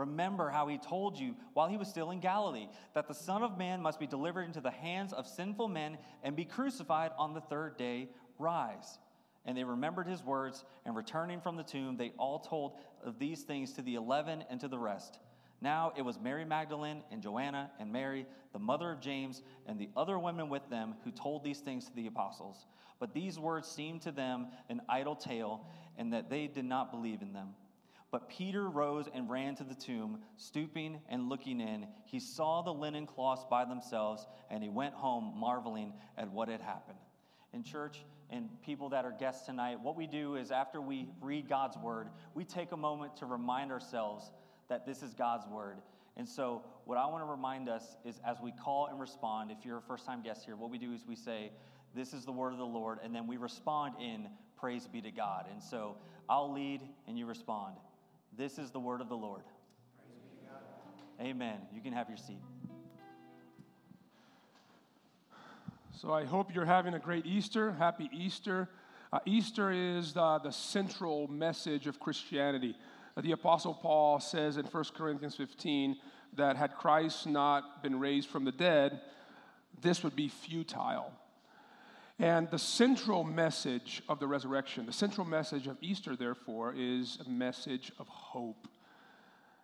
Remember 0.00 0.48
how 0.48 0.66
he 0.66 0.78
told 0.78 1.18
you 1.18 1.36
while 1.52 1.68
he 1.68 1.76
was 1.76 1.86
still 1.86 2.10
in 2.10 2.20
Galilee 2.20 2.68
that 2.94 3.06
the 3.06 3.14
Son 3.14 3.42
of 3.42 3.58
Man 3.58 3.82
must 3.82 4.00
be 4.00 4.06
delivered 4.06 4.44
into 4.44 4.62
the 4.62 4.70
hands 4.70 5.12
of 5.12 5.26
sinful 5.26 5.68
men 5.68 5.98
and 6.22 6.34
be 6.34 6.46
crucified 6.46 7.10
on 7.18 7.34
the 7.34 7.42
third 7.42 7.76
day. 7.76 8.08
Rise. 8.38 8.98
And 9.44 9.56
they 9.56 9.64
remembered 9.64 10.06
his 10.06 10.24
words, 10.24 10.64
and 10.86 10.96
returning 10.96 11.40
from 11.40 11.56
the 11.56 11.62
tomb, 11.62 11.98
they 11.98 12.12
all 12.16 12.38
told 12.38 12.78
of 13.04 13.18
these 13.18 13.42
things 13.42 13.74
to 13.74 13.82
the 13.82 13.96
eleven 13.96 14.42
and 14.48 14.58
to 14.60 14.68
the 14.68 14.78
rest. 14.78 15.18
Now 15.60 15.92
it 15.94 16.02
was 16.02 16.18
Mary 16.18 16.46
Magdalene 16.46 17.02
and 17.10 17.20
Joanna 17.20 17.70
and 17.78 17.92
Mary, 17.92 18.24
the 18.54 18.58
mother 18.58 18.90
of 18.90 19.00
James, 19.00 19.42
and 19.66 19.78
the 19.78 19.90
other 19.98 20.18
women 20.18 20.48
with 20.48 20.66
them 20.70 20.94
who 21.04 21.10
told 21.10 21.44
these 21.44 21.60
things 21.60 21.84
to 21.84 21.94
the 21.94 22.06
apostles. 22.06 22.64
But 22.98 23.12
these 23.12 23.38
words 23.38 23.68
seemed 23.68 24.00
to 24.02 24.12
them 24.12 24.46
an 24.70 24.80
idle 24.88 25.16
tale, 25.16 25.66
and 25.98 26.14
that 26.14 26.30
they 26.30 26.46
did 26.46 26.64
not 26.64 26.90
believe 26.90 27.20
in 27.20 27.34
them. 27.34 27.54
But 28.10 28.28
Peter 28.28 28.68
rose 28.68 29.06
and 29.12 29.30
ran 29.30 29.54
to 29.56 29.64
the 29.64 29.74
tomb, 29.74 30.18
stooping 30.36 31.00
and 31.08 31.28
looking 31.28 31.60
in. 31.60 31.86
He 32.04 32.18
saw 32.18 32.62
the 32.62 32.72
linen 32.72 33.06
cloths 33.06 33.44
by 33.48 33.64
themselves, 33.64 34.26
and 34.50 34.62
he 34.62 34.68
went 34.68 34.94
home 34.94 35.32
marveling 35.36 35.92
at 36.18 36.30
what 36.30 36.48
had 36.48 36.60
happened. 36.60 36.98
In 37.52 37.62
church, 37.62 38.04
and 38.30 38.48
people 38.62 38.88
that 38.90 39.04
are 39.04 39.12
guests 39.12 39.46
tonight, 39.46 39.80
what 39.80 39.96
we 39.96 40.06
do 40.06 40.36
is 40.36 40.50
after 40.50 40.80
we 40.80 41.08
read 41.20 41.48
God's 41.48 41.76
word, 41.78 42.08
we 42.34 42.44
take 42.44 42.72
a 42.72 42.76
moment 42.76 43.16
to 43.16 43.26
remind 43.26 43.70
ourselves 43.70 44.30
that 44.68 44.86
this 44.86 45.02
is 45.02 45.14
God's 45.14 45.46
word. 45.48 45.78
And 46.16 46.28
so, 46.28 46.64
what 46.84 46.98
I 46.98 47.06
want 47.06 47.22
to 47.24 47.30
remind 47.30 47.68
us 47.68 47.96
is 48.04 48.20
as 48.26 48.38
we 48.42 48.52
call 48.52 48.86
and 48.86 49.00
respond, 49.00 49.50
if 49.50 49.64
you're 49.64 49.78
a 49.78 49.82
first 49.82 50.04
time 50.06 50.22
guest 50.22 50.44
here, 50.44 50.56
what 50.56 50.70
we 50.70 50.78
do 50.78 50.92
is 50.92 51.04
we 51.06 51.16
say, 51.16 51.52
This 51.94 52.12
is 52.12 52.24
the 52.24 52.32
word 52.32 52.52
of 52.52 52.58
the 52.58 52.64
Lord, 52.64 52.98
and 53.02 53.14
then 53.14 53.26
we 53.26 53.36
respond 53.36 53.94
in 54.00 54.28
praise 54.56 54.86
be 54.86 55.00
to 55.00 55.10
God. 55.10 55.46
And 55.50 55.62
so, 55.62 55.96
I'll 56.28 56.52
lead 56.52 56.82
and 57.08 57.18
you 57.18 57.26
respond. 57.26 57.76
This 58.36 58.58
is 58.58 58.70
the 58.70 58.80
word 58.80 59.00
of 59.00 59.08
the 59.08 59.16
Lord. 59.16 59.42
Amen. 61.20 61.58
You 61.74 61.80
can 61.80 61.92
have 61.92 62.08
your 62.08 62.16
seat. 62.16 62.40
So 66.00 66.12
I 66.12 66.24
hope 66.24 66.54
you're 66.54 66.64
having 66.64 66.94
a 66.94 66.98
great 66.98 67.26
Easter. 67.26 67.72
Happy 67.72 68.08
Easter. 68.12 68.70
Uh, 69.12 69.18
Easter 69.26 69.70
is 69.70 70.14
the, 70.14 70.38
the 70.38 70.50
central 70.50 71.28
message 71.28 71.86
of 71.86 72.00
Christianity. 72.00 72.74
Uh, 73.16 73.20
the 73.20 73.32
Apostle 73.32 73.74
Paul 73.74 74.20
says 74.20 74.56
in 74.56 74.64
1 74.64 74.84
Corinthians 74.96 75.36
15 75.36 75.96
that 76.36 76.56
had 76.56 76.74
Christ 76.76 77.26
not 77.26 77.82
been 77.82 77.98
raised 77.98 78.28
from 78.30 78.44
the 78.44 78.52
dead, 78.52 79.00
this 79.82 80.02
would 80.02 80.16
be 80.16 80.28
futile. 80.28 81.12
And 82.20 82.50
the 82.50 82.58
central 82.58 83.24
message 83.24 84.02
of 84.06 84.20
the 84.20 84.26
resurrection, 84.26 84.84
the 84.84 84.92
central 84.92 85.26
message 85.26 85.66
of 85.66 85.78
Easter, 85.80 86.16
therefore, 86.16 86.74
is 86.76 87.16
a 87.26 87.30
message 87.30 87.90
of 87.98 88.06
hope. 88.08 88.68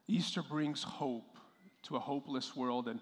Easter 0.08 0.42
brings 0.42 0.82
hope 0.82 1.36
to 1.82 1.96
a 1.96 1.98
hopeless 1.98 2.56
world, 2.56 2.88
and 2.88 2.98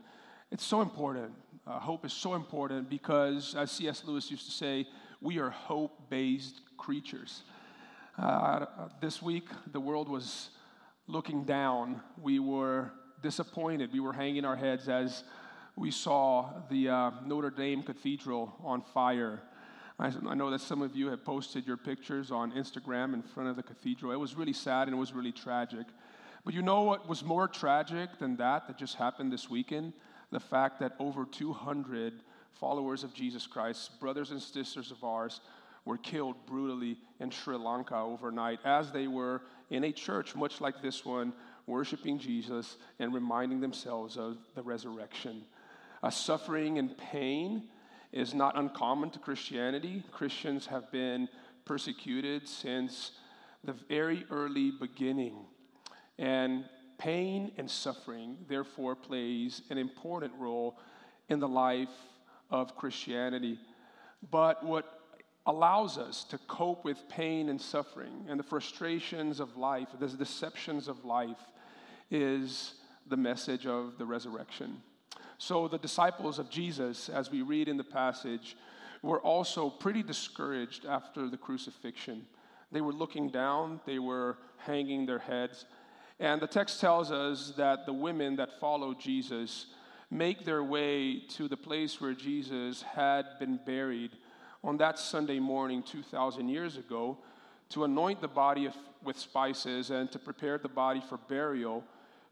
it's 0.51 0.65
so 0.65 0.83
important. 0.83 1.31
Uh, 1.69 1.79
hope 1.79 2.05
is 2.05 2.13
so 2.13 2.35
important 2.35 2.91
because, 2.91 3.55
as 3.55 3.71
C.S. 3.71 4.03
Lewis 4.05 4.29
used 4.29 4.45
to 4.47 4.51
say, 4.51 4.89
we 5.21 5.39
are 5.39 5.51
hope 5.51 6.11
based 6.11 6.61
creatures. 6.77 7.45
Uh, 8.19 8.67
this 9.01 9.23
week, 9.23 9.47
the 9.71 9.79
world 9.79 10.09
was 10.09 10.51
looking 11.07 11.45
down. 11.45 12.01
We 12.21 12.41
were 12.41 12.91
disappointed. 13.23 13.93
We 13.93 14.01
were 14.01 14.15
hanging 14.15 14.45
our 14.45 14.57
heads 14.57 14.89
as 14.89 15.23
we 15.77 15.91
saw 15.91 16.51
the 16.71 16.89
uh, 16.89 17.11
Notre 17.27 17.51
Dame 17.51 17.83
Cathedral 17.83 18.55
on 18.63 18.81
fire. 18.81 19.41
I, 19.99 20.13
I, 20.29 20.35
know 20.35 20.51
that 20.51 20.61
some 20.61 20.83
of 20.83 20.95
you 20.95 21.09
have 21.09 21.25
posted 21.25 21.67
your 21.67 21.77
pictures 21.77 22.31
on 22.31 22.53
Instagram 22.53 23.15
in 23.15 23.23
front 23.23 23.49
of 23.49 23.57
the 23.57 23.63
cathedral. 23.63 24.13
It 24.13 24.17
was 24.17 24.35
really 24.35 24.53
sad 24.53 24.89
and 24.89 24.97
it 24.97 24.99
was 24.99 25.13
really 25.13 25.33
tragic. 25.33 25.87
But 26.45 26.55
you 26.55 26.63
know 26.63 26.83
what 26.83 27.09
was 27.09 27.25
more 27.25 27.49
tragic 27.49 28.19
than 28.19 28.37
that 28.37 28.67
that 28.67 28.79
just 28.79 28.97
happened 28.97 29.33
this 29.33 29.51
weekend? 29.51 29.93
The 30.31 30.41
fact 30.41 30.79
that 30.81 30.95
over 30.99 31.25
200 31.25 32.23
followers 32.53 33.03
of 33.03 33.15
Jesus 33.15 33.47
Christ, 33.47 33.99
brothers 34.01 34.31
and 34.31 34.41
sisters 34.41 34.91
of 34.91 35.03
ours, 35.03 35.41
were 35.85 35.99
killed 35.99 36.37
brutally 36.47 36.99
in 37.21 37.31
Sri 37.31 37.57
Lanka 37.57 37.97
overnight 37.97 38.59
as 38.65 38.91
they 38.91 39.07
were 39.07 39.43
in 39.71 39.85
a 39.85 39.93
church 39.93 40.35
much 40.35 40.61
like 40.61 40.81
this 40.83 41.05
one, 41.05 41.33
worshiping 41.67 42.19
Jesus 42.19 42.77
and 42.99 43.13
reminding 43.13 43.61
themselves 43.61 44.17
of 44.17 44.39
the 44.55 44.63
resurrection. 44.63 45.45
A 46.05 46.13
suffering 46.13 46.77
and 46.79 46.95
pain 46.99 47.63
is 48.13 48.35
not 48.35 48.59
uncommon 48.59 49.09
to 49.13 49.19
Christianity. 49.19 50.03
Christians 50.13 50.67
have 50.67 50.93
been 50.93 51.31
persecuted 51.65 52.47
since 52.47 53.13
the 53.65 53.73
very 53.73 54.27
early 54.31 54.71
beginning. 54.71 55.47
And 56.19 56.67
pain 56.99 57.53
and 57.57 57.71
suffering, 57.71 58.37
therefore, 58.49 58.95
plays 58.95 59.63
an 59.71 59.79
important 59.79 60.35
role 60.39 60.79
in 61.31 61.41
the 61.41 61.49
life 61.49 61.89
of 62.51 62.77
Christianity. 62.77 63.59
But 64.31 64.63
what 64.63 65.01
allows 65.47 65.97
us 65.97 66.25
to 66.25 66.39
cope 66.47 66.85
with 66.85 67.09
pain 67.09 67.49
and 67.49 67.59
suffering 67.59 68.27
and 68.29 68.39
the 68.39 68.45
frustrations 68.45 69.41
of 69.41 69.57
life, 69.57 69.89
the 69.99 70.09
deceptions 70.09 70.87
of 70.87 71.07
life, 71.07 71.41
is 72.11 72.75
the 73.07 73.17
message 73.17 73.67
of 73.67 73.97
the 73.97 74.05
resurrection. 74.05 74.83
So 75.47 75.69
the 75.69 75.77
disciples 75.77 76.39
of 76.39 76.49
Jesus, 76.49 77.11
as 77.11 77.31
we 77.31 77.43
read 77.43 77.69
in 77.69 77.77
the 77.77 77.85
passage, 77.85 78.57
were 79.03 79.21
also 79.21 79.69
pretty 79.69 80.03
discouraged 80.03 80.87
after 80.87 81.29
the 81.29 81.37
crucifixion. 81.37 82.25
They 82.73 82.81
were 82.81 82.95
looking 82.95 83.29
down, 83.29 83.81
they 83.85 83.99
were 83.99 84.39
hanging 84.57 85.05
their 85.05 85.19
heads. 85.19 85.67
And 86.19 86.41
the 86.41 86.47
text 86.47 86.81
tells 86.81 87.13
us 87.13 87.53
that 87.59 87.85
the 87.85 87.93
women 87.93 88.37
that 88.37 88.59
followed 88.59 88.99
Jesus 88.99 89.67
make 90.11 90.47
their 90.47 90.65
way 90.65 91.21
to 91.37 91.47
the 91.47 91.59
place 91.59 92.01
where 92.01 92.15
Jesus 92.15 92.81
had 92.81 93.27
been 93.39 93.61
buried 93.67 94.13
on 94.63 94.79
that 94.79 94.99
Sunday 94.99 95.41
morning 95.41 95.83
2,000 95.83 96.49
years 96.49 96.79
ago 96.79 97.19
to 97.69 97.85
anoint 97.85 98.23
the 98.23 98.29
body 98.29 98.65
of, 98.65 98.75
with 99.03 99.19
spices 99.19 99.91
and 99.91 100.11
to 100.11 100.19
prepare 100.19 100.57
the 100.57 100.71
body 100.71 101.03
for 101.07 101.19
burial 101.19 101.85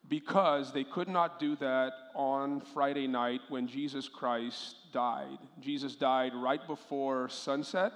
because 0.09 0.73
they 0.73 0.85
could 0.85 1.09
not 1.09 1.39
do 1.39 1.57
that 1.57 1.93
on 2.15 2.61
Friday 2.61 3.07
night 3.07 3.41
when 3.49 3.67
Jesus 3.67 4.09
Christ 4.09 4.77
died. 4.93 5.39
Jesus 5.61 5.95
died 5.95 6.33
right 6.35 6.65
before 6.67 7.29
sunset. 7.29 7.93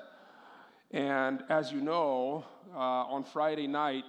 And 0.92 1.42
as 1.48 1.72
you 1.72 1.80
know, 1.80 2.44
uh, 2.74 2.78
on 2.78 3.24
Friday 3.24 3.66
night, 3.66 4.04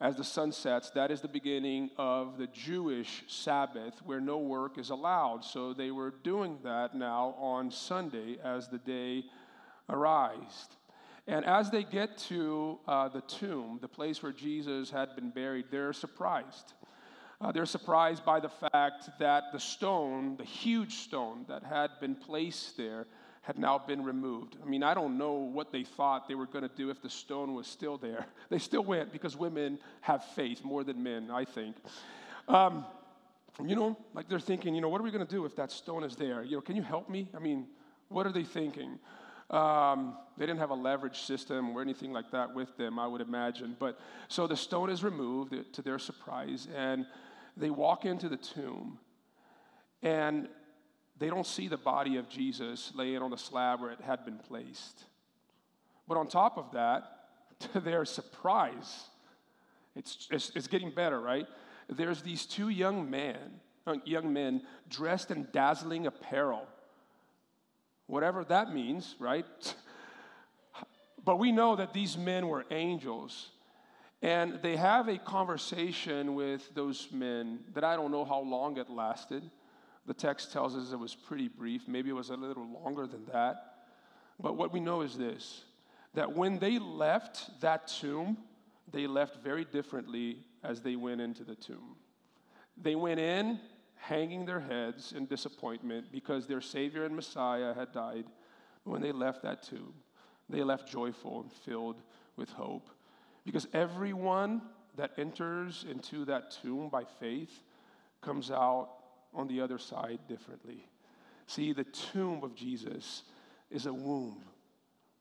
as 0.00 0.16
the 0.16 0.24
sun 0.24 0.52
sets, 0.52 0.90
that 0.90 1.10
is 1.10 1.22
the 1.22 1.28
beginning 1.28 1.90
of 1.96 2.36
the 2.36 2.46
Jewish 2.48 3.24
Sabbath 3.28 3.94
where 4.04 4.20
no 4.20 4.38
work 4.38 4.76
is 4.76 4.90
allowed. 4.90 5.44
So 5.44 5.72
they 5.72 5.90
were 5.90 6.12
doing 6.22 6.58
that 6.64 6.94
now 6.94 7.34
on 7.38 7.70
Sunday 7.70 8.38
as 8.44 8.68
the 8.68 8.78
day 8.78 9.24
arised. 9.88 10.76
And 11.26 11.44
as 11.44 11.70
they 11.70 11.82
get 11.82 12.18
to 12.28 12.78
uh, 12.86 13.08
the 13.08 13.22
tomb, 13.22 13.78
the 13.80 13.88
place 13.88 14.22
where 14.22 14.32
Jesus 14.32 14.90
had 14.90 15.16
been 15.16 15.30
buried, 15.30 15.66
they're 15.70 15.92
surprised. 15.92 16.74
Uh, 17.40 17.52
they're 17.52 17.66
surprised 17.66 18.24
by 18.24 18.40
the 18.40 18.48
fact 18.48 19.10
that 19.18 19.44
the 19.52 19.60
stone, 19.60 20.36
the 20.36 20.44
huge 20.44 20.94
stone 20.94 21.44
that 21.48 21.62
had 21.62 21.90
been 22.00 22.14
placed 22.14 22.76
there, 22.76 23.06
had 23.42 23.58
now 23.58 23.78
been 23.78 24.02
removed. 24.02 24.56
I 24.60 24.68
mean, 24.68 24.82
I 24.82 24.92
don't 24.92 25.16
know 25.16 25.34
what 25.34 25.70
they 25.70 25.84
thought 25.84 26.26
they 26.26 26.34
were 26.34 26.46
going 26.46 26.68
to 26.68 26.74
do 26.74 26.90
if 26.90 27.00
the 27.00 27.10
stone 27.10 27.54
was 27.54 27.66
still 27.68 27.96
there. 27.96 28.26
They 28.48 28.58
still 28.58 28.82
went 28.82 29.12
because 29.12 29.36
women 29.36 29.78
have 30.00 30.24
faith 30.24 30.64
more 30.64 30.82
than 30.82 31.02
men, 31.02 31.30
I 31.30 31.44
think. 31.44 31.76
Um, 32.48 32.84
you 33.64 33.76
know, 33.76 33.96
like 34.14 34.28
they're 34.28 34.40
thinking, 34.40 34.74
you 34.74 34.80
know, 34.80 34.88
what 34.88 35.00
are 35.00 35.04
we 35.04 35.10
going 35.10 35.26
to 35.26 35.30
do 35.30 35.44
if 35.44 35.54
that 35.56 35.70
stone 35.70 36.04
is 36.04 36.16
there? 36.16 36.42
You 36.42 36.56
know, 36.56 36.60
can 36.60 36.76
you 36.76 36.82
help 36.82 37.08
me? 37.08 37.28
I 37.36 37.38
mean, 37.38 37.66
what 38.08 38.26
are 38.26 38.32
they 38.32 38.44
thinking? 38.44 38.98
Um, 39.50 40.16
they 40.36 40.44
didn't 40.44 40.58
have 40.58 40.70
a 40.70 40.74
leverage 40.74 41.20
system 41.20 41.76
or 41.76 41.80
anything 41.80 42.12
like 42.12 42.30
that 42.32 42.54
with 42.54 42.76
them, 42.76 42.98
I 42.98 43.06
would 43.06 43.20
imagine. 43.20 43.76
But 43.78 43.98
so 44.28 44.46
the 44.46 44.56
stone 44.56 44.90
is 44.90 45.04
removed 45.04 45.54
to 45.72 45.82
their 45.82 45.98
surprise, 45.98 46.66
and 46.74 47.06
they 47.56 47.70
walk 47.70 48.04
into 48.04 48.28
the 48.28 48.36
tomb, 48.36 48.98
and 50.02 50.48
they 51.18 51.28
don't 51.28 51.46
see 51.46 51.68
the 51.68 51.76
body 51.76 52.16
of 52.16 52.28
Jesus 52.28 52.92
laying 52.94 53.18
on 53.18 53.30
the 53.30 53.38
slab 53.38 53.80
where 53.80 53.90
it 53.90 54.00
had 54.00 54.24
been 54.24 54.38
placed. 54.38 55.04
But 56.08 56.18
on 56.18 56.26
top 56.26 56.58
of 56.58 56.72
that, 56.72 57.04
to 57.72 57.80
their 57.80 58.04
surprise, 58.04 59.04
it's, 59.94 60.28
it's, 60.30 60.50
it's 60.54 60.66
getting 60.66 60.90
better, 60.90 61.20
right? 61.20 61.46
There's 61.88 62.20
these 62.20 62.46
two 62.46 62.68
young 62.68 63.08
men, 63.08 63.60
uh, 63.86 63.94
young 64.04 64.32
men 64.32 64.62
dressed 64.90 65.30
in 65.30 65.46
dazzling 65.52 66.06
apparel 66.06 66.66
whatever 68.06 68.44
that 68.44 68.72
means, 68.72 69.14
right? 69.18 69.44
but 71.24 71.38
we 71.38 71.52
know 71.52 71.76
that 71.76 71.92
these 71.92 72.16
men 72.16 72.48
were 72.48 72.64
angels. 72.70 73.50
And 74.22 74.60
they 74.62 74.76
have 74.76 75.08
a 75.08 75.18
conversation 75.18 76.34
with 76.34 76.74
those 76.74 77.08
men 77.12 77.60
that 77.74 77.84
I 77.84 77.96
don't 77.96 78.10
know 78.10 78.24
how 78.24 78.40
long 78.40 78.78
it 78.78 78.88
lasted. 78.88 79.50
The 80.06 80.14
text 80.14 80.52
tells 80.52 80.74
us 80.74 80.92
it 80.92 80.98
was 80.98 81.14
pretty 81.14 81.48
brief. 81.48 81.86
Maybe 81.86 82.10
it 82.10 82.14
was 82.14 82.30
a 82.30 82.36
little 82.36 82.66
longer 82.66 83.06
than 83.06 83.26
that. 83.26 83.74
But 84.40 84.56
what 84.56 84.72
we 84.72 84.80
know 84.80 85.02
is 85.02 85.16
this 85.16 85.64
that 86.14 86.34
when 86.34 86.58
they 86.58 86.78
left 86.78 87.60
that 87.60 87.86
tomb, 87.88 88.38
they 88.90 89.06
left 89.06 89.42
very 89.42 89.66
differently 89.66 90.38
as 90.64 90.80
they 90.80 90.96
went 90.96 91.20
into 91.20 91.44
the 91.44 91.54
tomb. 91.54 91.96
They 92.80 92.94
went 92.94 93.20
in 93.20 93.60
hanging 94.08 94.44
their 94.44 94.60
heads 94.60 95.12
in 95.16 95.26
disappointment 95.26 96.06
because 96.12 96.46
their 96.46 96.60
Savior 96.60 97.04
and 97.04 97.14
Messiah 97.14 97.74
had 97.74 97.92
died. 97.92 98.24
When 98.84 99.02
they 99.02 99.12
left 99.12 99.42
that 99.42 99.62
tomb, 99.62 99.94
they 100.48 100.62
left 100.62 100.88
joyful 100.88 101.40
and 101.40 101.52
filled 101.52 102.00
with 102.36 102.50
hope. 102.50 102.88
Because 103.44 103.66
everyone 103.72 104.62
that 104.96 105.12
enters 105.18 105.84
into 105.90 106.24
that 106.26 106.50
tomb 106.50 106.88
by 106.88 107.02
faith 107.18 107.62
comes 108.20 108.50
out 108.50 108.90
on 109.34 109.48
the 109.48 109.60
other 109.60 109.78
side 109.78 110.20
differently. 110.28 110.86
See, 111.46 111.72
the 111.72 111.84
tomb 111.84 112.42
of 112.42 112.54
Jesus 112.54 113.24
is 113.70 113.86
a 113.86 113.92
womb 113.92 114.42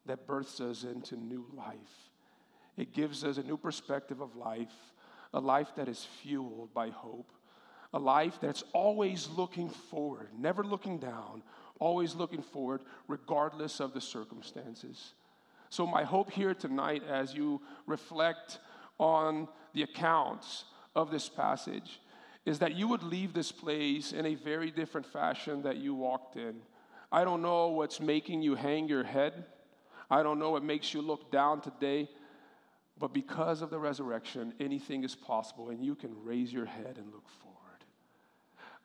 that 0.05 0.27
births 0.27 0.61
us 0.61 0.83
into 0.83 1.15
new 1.15 1.45
life. 1.55 2.11
It 2.77 2.93
gives 2.93 3.23
us 3.23 3.37
a 3.37 3.43
new 3.43 3.57
perspective 3.57 4.21
of 4.21 4.35
life, 4.35 4.93
a 5.33 5.39
life 5.39 5.69
that 5.75 5.87
is 5.87 6.07
fueled 6.21 6.73
by 6.73 6.89
hope, 6.89 7.31
a 7.93 7.99
life 7.99 8.39
that's 8.41 8.63
always 8.73 9.29
looking 9.29 9.69
forward, 9.69 10.29
never 10.37 10.63
looking 10.63 10.97
down, 10.97 11.43
always 11.79 12.15
looking 12.15 12.41
forward, 12.41 12.81
regardless 13.07 13.79
of 13.79 13.93
the 13.93 14.01
circumstances. 14.01 15.13
So, 15.69 15.85
my 15.85 16.03
hope 16.03 16.31
here 16.31 16.53
tonight, 16.53 17.03
as 17.09 17.33
you 17.33 17.61
reflect 17.85 18.59
on 18.99 19.47
the 19.73 19.83
accounts 19.83 20.65
of 20.95 21.11
this 21.11 21.27
passage, 21.27 21.99
is 22.45 22.59
that 22.59 22.75
you 22.75 22.87
would 22.87 23.03
leave 23.03 23.33
this 23.33 23.51
place 23.51 24.11
in 24.11 24.25
a 24.25 24.35
very 24.35 24.71
different 24.71 25.05
fashion 25.05 25.63
that 25.63 25.77
you 25.77 25.95
walked 25.95 26.35
in. 26.37 26.55
I 27.11 27.23
don't 27.23 27.41
know 27.41 27.69
what's 27.69 27.99
making 27.99 28.41
you 28.41 28.55
hang 28.55 28.87
your 28.87 29.03
head. 29.03 29.45
I 30.09 30.21
don't 30.21 30.37
know 30.37 30.51
what 30.51 30.63
makes 30.63 30.93
you 30.93 31.01
look 31.01 31.31
down 31.31 31.61
today. 31.61 32.09
But 32.97 33.13
because 33.13 33.61
of 33.61 33.69
the 33.69 33.79
resurrection, 33.79 34.53
anything 34.59 35.03
is 35.03 35.15
possible, 35.15 35.69
and 35.69 35.83
you 35.83 35.95
can 35.95 36.11
raise 36.23 36.53
your 36.53 36.65
head 36.65 36.97
and 36.97 37.11
look 37.11 37.27
forward. 37.41 37.54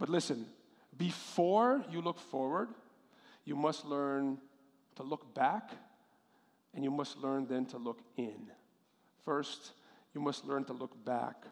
But 0.00 0.08
listen, 0.08 0.46
before 0.96 1.84
you 1.90 2.00
look 2.00 2.18
forward, 2.18 2.70
you 3.44 3.54
must 3.54 3.84
learn 3.84 4.38
to 4.96 5.02
look 5.02 5.34
back, 5.34 5.70
and 6.74 6.82
you 6.82 6.90
must 6.90 7.18
learn 7.18 7.46
then 7.46 7.66
to 7.66 7.78
look 7.78 8.00
in. 8.16 8.50
First, 9.24 9.72
you 10.14 10.20
must 10.20 10.44
learn 10.46 10.64
to 10.64 10.72
look 10.72 11.04
back. 11.04 11.44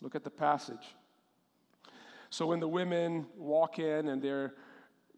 Look 0.00 0.14
at 0.14 0.24
the 0.24 0.30
passage. 0.30 0.94
So 2.30 2.46
when 2.46 2.60
the 2.60 2.68
women 2.68 3.26
walk 3.36 3.80
in 3.80 4.08
and 4.08 4.22
they're 4.22 4.54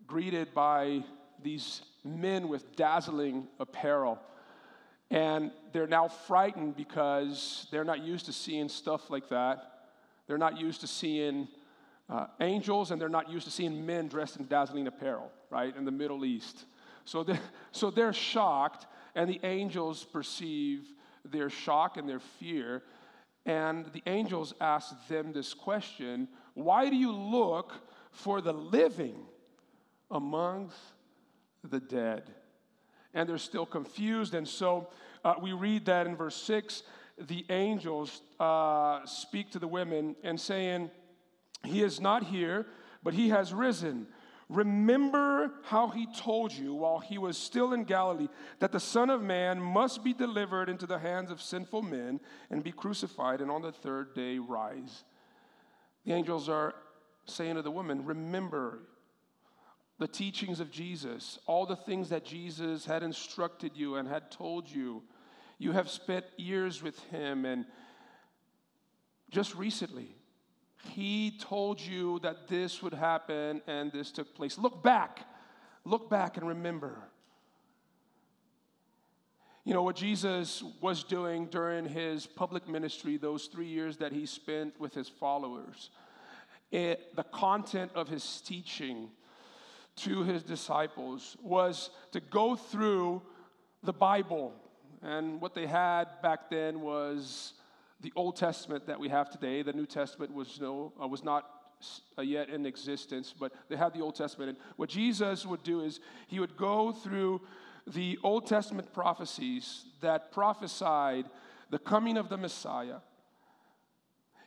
greeted 0.07 0.55
by 0.55 1.05
these 1.43 1.83
men 2.05 2.49
with 2.49 2.75
dazzling 2.75 3.49
apparel, 3.61 4.19
and 5.11 5.51
they're 5.73 5.87
now 5.87 6.09
frightened 6.09 6.75
because 6.75 7.67
they're 7.71 7.85
not 7.85 8.01
used 8.01 8.25
to 8.27 8.33
seeing 8.33 8.71
stuff 8.71 9.11
like 9.11 9.29
that. 9.29 9.91
They're 10.27 10.39
not 10.39 10.59
used 10.59 10.81
to 10.81 10.87
seeing 10.87 11.49
uh, 12.13 12.27
angels, 12.41 12.91
and 12.91 13.01
they're 13.01 13.09
not 13.09 13.31
used 13.31 13.47
to 13.47 13.51
seeing 13.51 13.87
men 13.87 14.07
dressed 14.07 14.37
in 14.37 14.47
dazzling 14.47 14.87
apparel, 14.87 15.31
right, 15.51 15.75
in 15.75 15.87
the 15.87 15.91
Middle 15.91 16.27
East. 16.27 16.67
So 17.07 17.25
they're, 17.25 17.41
so 17.73 17.91
they're 17.91 18.13
shocked, 18.13 18.87
and 19.15 19.29
the 19.29 19.41
angels 19.43 20.05
perceive 20.05 20.87
their 21.25 21.49
shock 21.49 21.97
and 21.97 22.07
their 22.09 22.21
fear. 22.21 22.83
And 23.47 23.87
the 23.87 24.03
angels 24.07 24.55
ask 24.61 24.95
them 25.09 25.33
this 25.33 25.55
question 25.55 26.29
Why 26.55 26.91
do 26.91 26.97
you 26.97 27.13
look 27.13 27.73
for 28.11 28.41
the 28.43 28.53
living 28.53 29.17
amongst 30.11 30.77
the 31.65 31.81
dead? 31.81 32.25
And 33.15 33.29
they're 33.29 33.39
still 33.39 33.67
confused. 33.67 34.35
And 34.35 34.47
so 34.47 34.89
uh, 35.25 35.35
we 35.41 35.53
read 35.53 35.87
that 35.87 36.07
in 36.07 36.17
verse 36.17 36.37
6 36.37 36.83
the 37.29 37.45
angels 37.51 38.23
uh, 38.41 39.05
speak 39.05 39.51
to 39.51 39.59
the 39.59 39.69
women 39.69 40.17
and 40.25 40.41
saying, 40.41 40.91
He 41.65 41.83
is 41.83 42.01
not 42.01 42.25
here, 42.25 42.67
but 43.03 43.15
he 43.15 43.29
has 43.31 43.53
risen. 43.53 44.07
Remember 44.49 45.53
how 45.65 45.89
he 45.89 46.07
told 46.15 46.53
you 46.53 46.75
while 46.75 46.99
he 46.99 47.17
was 47.17 47.39
still 47.39 47.73
in 47.73 47.85
Galilee 47.85 48.29
that 48.59 48.73
the 48.73 48.81
Son 48.81 49.09
of 49.09 49.23
Man 49.23 49.61
must 49.61 50.05
be 50.05 50.13
delivered 50.13 50.69
into 50.69 50.87
the 50.87 50.99
hands 50.99 51.31
of 51.31 51.41
sinful 51.41 51.83
men 51.83 52.21
and 52.51 52.63
be 52.63 52.73
crucified 52.73 53.41
and 53.41 53.51
on 53.51 53.63
the 53.63 53.73
third 53.73 54.15
day 54.15 54.39
rise. 54.39 55.05
The 56.05 56.13
angels 56.13 56.49
are 56.49 56.75
saying 57.25 57.55
to 57.55 57.63
the 57.63 57.71
woman, 57.71 58.05
Remember 58.05 58.81
the 59.99 60.09
teachings 60.09 60.61
of 60.61 60.71
Jesus, 60.71 61.39
all 61.47 61.65
the 61.65 61.77
things 61.77 62.09
that 62.09 62.25
Jesus 62.25 62.85
had 62.85 63.03
instructed 63.03 63.73
you 63.77 63.95
and 63.95 64.09
had 64.09 64.31
told 64.31 64.69
you. 64.69 65.03
You 65.59 65.73
have 65.73 65.89
spent 65.89 66.27
years 66.37 66.83
with 66.83 66.99
him, 67.05 67.45
and 67.45 67.65
just 69.31 69.55
recently, 69.55 70.17
he 70.91 71.39
told 71.39 71.81
you 71.81 72.19
that 72.21 72.49
this 72.49 72.83
would 72.83 72.95
happen 72.95 73.63
and 73.67 73.93
this 73.93 74.11
took 74.11 74.35
place. 74.35 74.59
Look 74.59 74.83
back. 74.83 75.27
Look 75.85 76.11
back 76.11 76.37
and 76.37 76.47
remember. 76.47 76.99
You 79.65 79.75
know, 79.75 79.83
what 79.83 79.95
Jesus 79.95 80.63
was 80.81 81.05
doing 81.05 81.47
during 81.47 81.87
his 81.87 82.27
public 82.27 82.69
ministry, 82.69 83.17
those 83.17 83.47
three 83.47 83.69
years 83.69 83.97
that 83.99 84.13
he 84.13 84.27
spent 84.27 84.79
with 84.81 84.93
his 84.93 85.09
followers, 85.09 85.91
it, 86.73 87.15
the 87.15 87.23
content 87.23 87.93
of 87.95 88.09
his 88.09 88.41
teaching 88.41 89.09
to 89.95 90.25
his 90.25 90.43
disciples 90.43 91.37
was 91.43 91.91
to 92.11 92.19
go 92.19 92.57
through 92.57 93.23
the 93.85 93.93
Bible. 93.93 94.53
And 95.03 95.41
what 95.41 95.55
they 95.55 95.67
had 95.67 96.07
back 96.23 96.51
then 96.51 96.81
was 96.81 97.55
the 98.03 98.13
Old 98.17 98.37
Testament 98.37 98.87
that 98.87 98.99
we 98.99 99.09
have 99.09 99.31
today. 99.31 99.63
The 99.63 99.73
New 99.73 99.87
Testament 99.87 100.35
was, 100.35 100.61
no, 100.61 100.93
uh, 101.01 101.07
was 101.07 101.25
not 101.25 101.49
uh, 102.19 102.23
yet 102.23 102.51
in 102.51 102.67
existence, 102.67 103.35
but 103.39 103.53
they 103.69 103.77
had 103.77 103.95
the 103.95 104.01
Old 104.01 104.17
Testament. 104.17 104.51
And 104.51 104.59
what 104.77 104.89
Jesus 104.89 105.47
would 105.47 105.63
do 105.63 105.81
is 105.81 106.01
he 106.27 106.41
would 106.41 106.57
go 106.57 106.93
through 106.93 107.41
the 107.87 108.19
Old 108.23 108.47
Testament 108.47 108.93
prophecies 108.93 109.85
that 110.01 110.33
prophesied 110.33 111.27
the 111.71 111.79
coming 111.79 112.17
of 112.17 112.29
the 112.29 112.37
Messiah. 112.37 112.99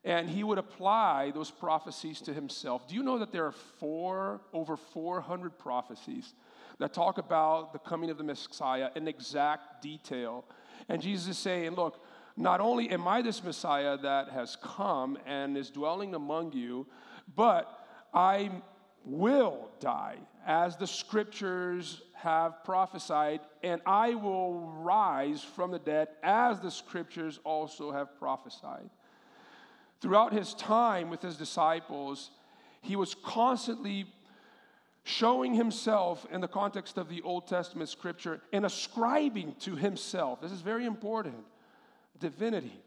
And 0.03 0.29
he 0.29 0.43
would 0.43 0.59
apply 0.59 1.31
those 1.33 1.49
prophecies 1.49 2.21
to 2.21 2.33
himself. 2.33 2.87
Do 2.87 2.93
you 2.93 3.01
know 3.01 3.17
that 3.17 3.31
there 3.31 3.45
are 3.45 3.51
four, 3.51 4.41
over 4.53 4.77
400 4.77 5.57
prophecies 5.57 6.33
that 6.77 6.93
talk 6.93 7.17
about 7.17 7.73
the 7.73 7.79
coming 7.79 8.11
of 8.11 8.17
the 8.17 8.23
Messiah 8.23 8.89
in 8.95 9.07
exact 9.07 9.81
detail? 9.81 10.45
And 10.87 11.01
Jesus 11.01 11.29
is 11.29 11.37
saying, 11.37 11.71
Look, 11.71 12.03
not 12.37 12.59
only 12.59 12.89
am 12.89 13.07
I 13.07 13.21
this 13.21 13.43
Messiah 13.43 13.97
that 13.97 14.29
has 14.29 14.57
come 14.61 15.17
and 15.25 15.57
is 15.57 15.69
dwelling 15.69 16.15
among 16.15 16.53
you, 16.53 16.85
but 17.35 17.85
I 18.13 18.51
will 19.05 19.69
die, 19.79 20.17
as 20.45 20.75
the 20.75 20.87
scriptures 20.87 22.01
have 22.13 22.63
prophesied, 22.63 23.39
and 23.63 23.81
I 23.85 24.15
will 24.15 24.59
rise 24.59 25.43
from 25.43 25.71
the 25.71 25.79
dead, 25.79 26.09
as 26.23 26.59
the 26.59 26.71
scriptures 26.71 27.39
also 27.43 27.91
have 27.91 28.17
prophesied. 28.19 28.89
Throughout 30.01 30.33
his 30.33 30.53
time 30.55 31.09
with 31.09 31.21
his 31.21 31.37
disciples, 31.37 32.31
he 32.81 32.95
was 32.95 33.15
constantly 33.23 34.07
showing 35.03 35.53
himself 35.53 36.25
in 36.31 36.41
the 36.41 36.47
context 36.47 36.97
of 36.97 37.09
the 37.09 37.21
Old 37.21 37.47
Testament 37.47 37.89
scripture 37.89 38.41
and 38.51 38.65
ascribing 38.65 39.55
to 39.59 39.75
himself. 39.75 40.41
This 40.41 40.51
is 40.51 40.61
very 40.61 40.85
important 40.85 41.45
divinity. 42.19 42.81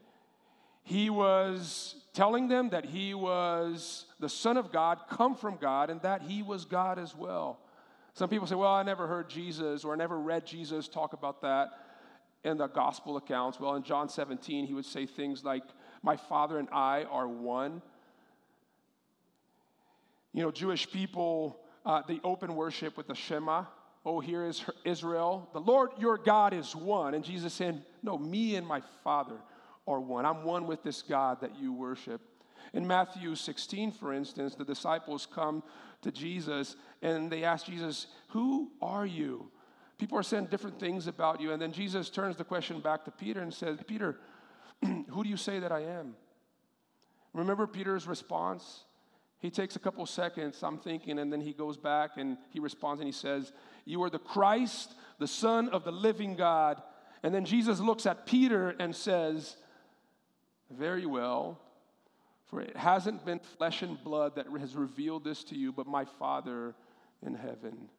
He 0.83 1.09
was 1.09 1.95
telling 2.13 2.47
them 2.47 2.69
that 2.69 2.85
he 2.85 3.13
was 3.13 4.05
the 4.19 4.29
Son 4.29 4.57
of 4.57 4.71
God, 4.71 4.99
come 5.09 5.35
from 5.35 5.57
God, 5.57 5.89
and 5.89 6.01
that 6.01 6.21
he 6.21 6.41
was 6.41 6.65
God 6.65 6.97
as 6.97 7.15
well. 7.15 7.59
Some 8.13 8.29
people 8.29 8.47
say, 8.47 8.55
Well, 8.55 8.73
I 8.73 8.83
never 8.83 9.07
heard 9.07 9.29
Jesus 9.29 9.83
or 9.83 9.93
I 9.93 9.95
never 9.95 10.19
read 10.19 10.45
Jesus 10.45 10.87
talk 10.87 11.13
about 11.13 11.41
that 11.41 11.69
in 12.43 12.57
the 12.57 12.67
gospel 12.67 13.17
accounts. 13.17 13.59
Well, 13.59 13.75
in 13.75 13.83
John 13.83 14.09
17, 14.09 14.65
he 14.65 14.73
would 14.73 14.85
say 14.85 15.05
things 15.05 15.43
like, 15.43 15.63
My 16.01 16.17
Father 16.17 16.57
and 16.57 16.67
I 16.71 17.03
are 17.03 17.27
one. 17.27 17.81
You 20.33 20.43
know, 20.43 20.51
Jewish 20.51 20.89
people, 20.89 21.59
uh, 21.85 22.01
they 22.07 22.19
open 22.23 22.55
worship 22.55 22.97
with 22.97 23.07
the 23.07 23.15
Shema. 23.15 23.65
Oh, 24.05 24.19
here 24.19 24.45
is 24.45 24.63
Israel. 24.85 25.49
The 25.53 25.59
Lord 25.59 25.91
your 25.99 26.17
God 26.17 26.53
is 26.53 26.75
one. 26.75 27.13
And 27.13 27.23
Jesus 27.23 27.53
said, 27.53 27.83
No, 28.01 28.17
me 28.17 28.55
and 28.55 28.65
my 28.65 28.81
Father 29.03 29.35
are 29.87 29.99
one. 29.99 30.25
I'm 30.25 30.43
one 30.43 30.67
with 30.67 30.83
this 30.83 31.01
God 31.01 31.41
that 31.41 31.59
you 31.59 31.73
worship. 31.73 32.21
In 32.73 32.85
Matthew 32.85 33.35
16, 33.35 33.91
for 33.93 34.13
instance, 34.13 34.55
the 34.55 34.63
disciples 34.63 35.25
come 35.25 35.63
to 36.01 36.11
Jesus 36.11 36.75
and 37.01 37.29
they 37.29 37.43
ask 37.43 37.65
Jesus, 37.65 38.07
Who 38.29 38.71
are 38.81 39.05
you? 39.05 39.49
People 39.97 40.17
are 40.17 40.23
saying 40.23 40.45
different 40.45 40.79
things 40.79 41.07
about 41.07 41.41
you. 41.41 41.51
And 41.51 41.61
then 41.61 41.73
Jesus 41.73 42.09
turns 42.09 42.37
the 42.37 42.45
question 42.45 42.79
back 42.79 43.03
to 43.05 43.11
Peter 43.11 43.41
and 43.41 43.53
says, 43.53 43.79
Peter, 43.85 44.17
who 45.09 45.23
do 45.23 45.29
you 45.29 45.35
say 45.35 45.59
that 45.59 45.73
I 45.73 45.81
am? 45.81 46.15
Remember 47.33 47.67
Peter's 47.67 48.07
response? 48.07 48.85
He 49.39 49.49
takes 49.49 49.75
a 49.75 49.79
couple 49.79 50.05
seconds, 50.05 50.61
I'm 50.63 50.77
thinking, 50.77 51.19
and 51.19 51.31
then 51.31 51.39
he 51.39 51.53
goes 51.53 51.77
back 51.77 52.11
and 52.17 52.37
he 52.49 52.59
responds 52.59 52.99
and 52.99 53.07
he 53.07 53.13
says, 53.13 53.53
You 53.85 54.03
are 54.03 54.09
the 54.09 54.19
Christ, 54.19 54.93
the 55.17 55.27
Son 55.27 55.69
of 55.69 55.85
the 55.85 55.91
living 55.91 56.35
God. 56.35 56.81
And 57.23 57.33
then 57.33 57.45
Jesus 57.45 57.79
looks 57.79 58.05
at 58.05 58.25
Peter 58.25 58.75
and 58.79 58.93
says, 58.93 59.55
Very 60.69 61.05
well. 61.05 61.59
For 62.47 62.61
it 62.61 62.75
hasn't 62.75 63.25
been 63.25 63.39
flesh 63.39 63.81
and 63.81 64.03
blood 64.03 64.35
that 64.35 64.47
has 64.59 64.75
revealed 64.75 65.23
this 65.23 65.43
to 65.45 65.55
you, 65.55 65.71
but 65.71 65.87
my 65.87 66.03
Father 66.03 66.73
in 67.25 67.35
heaven. 67.35 67.89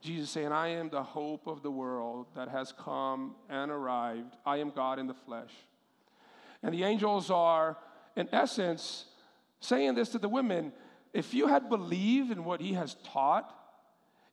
Jesus 0.00 0.30
saying, 0.30 0.52
I 0.52 0.68
am 0.68 0.88
the 0.88 1.02
hope 1.02 1.46
of 1.46 1.62
the 1.62 1.70
world 1.70 2.26
that 2.34 2.48
has 2.48 2.72
come 2.72 3.34
and 3.50 3.70
arrived. 3.70 4.36
I 4.46 4.58
am 4.58 4.70
God 4.70 4.98
in 4.98 5.06
the 5.06 5.14
flesh. 5.14 5.52
And 6.62 6.72
the 6.72 6.84
angels 6.84 7.30
are, 7.30 7.76
in 8.16 8.28
essence, 8.32 9.04
saying 9.60 9.94
this 9.94 10.10
to 10.10 10.18
the 10.18 10.28
women 10.28 10.72
if 11.12 11.32
you 11.32 11.46
had 11.46 11.68
believed 11.68 12.30
in 12.30 12.44
what 12.44 12.60
he 12.60 12.74
has 12.74 12.96
taught, 13.12 13.54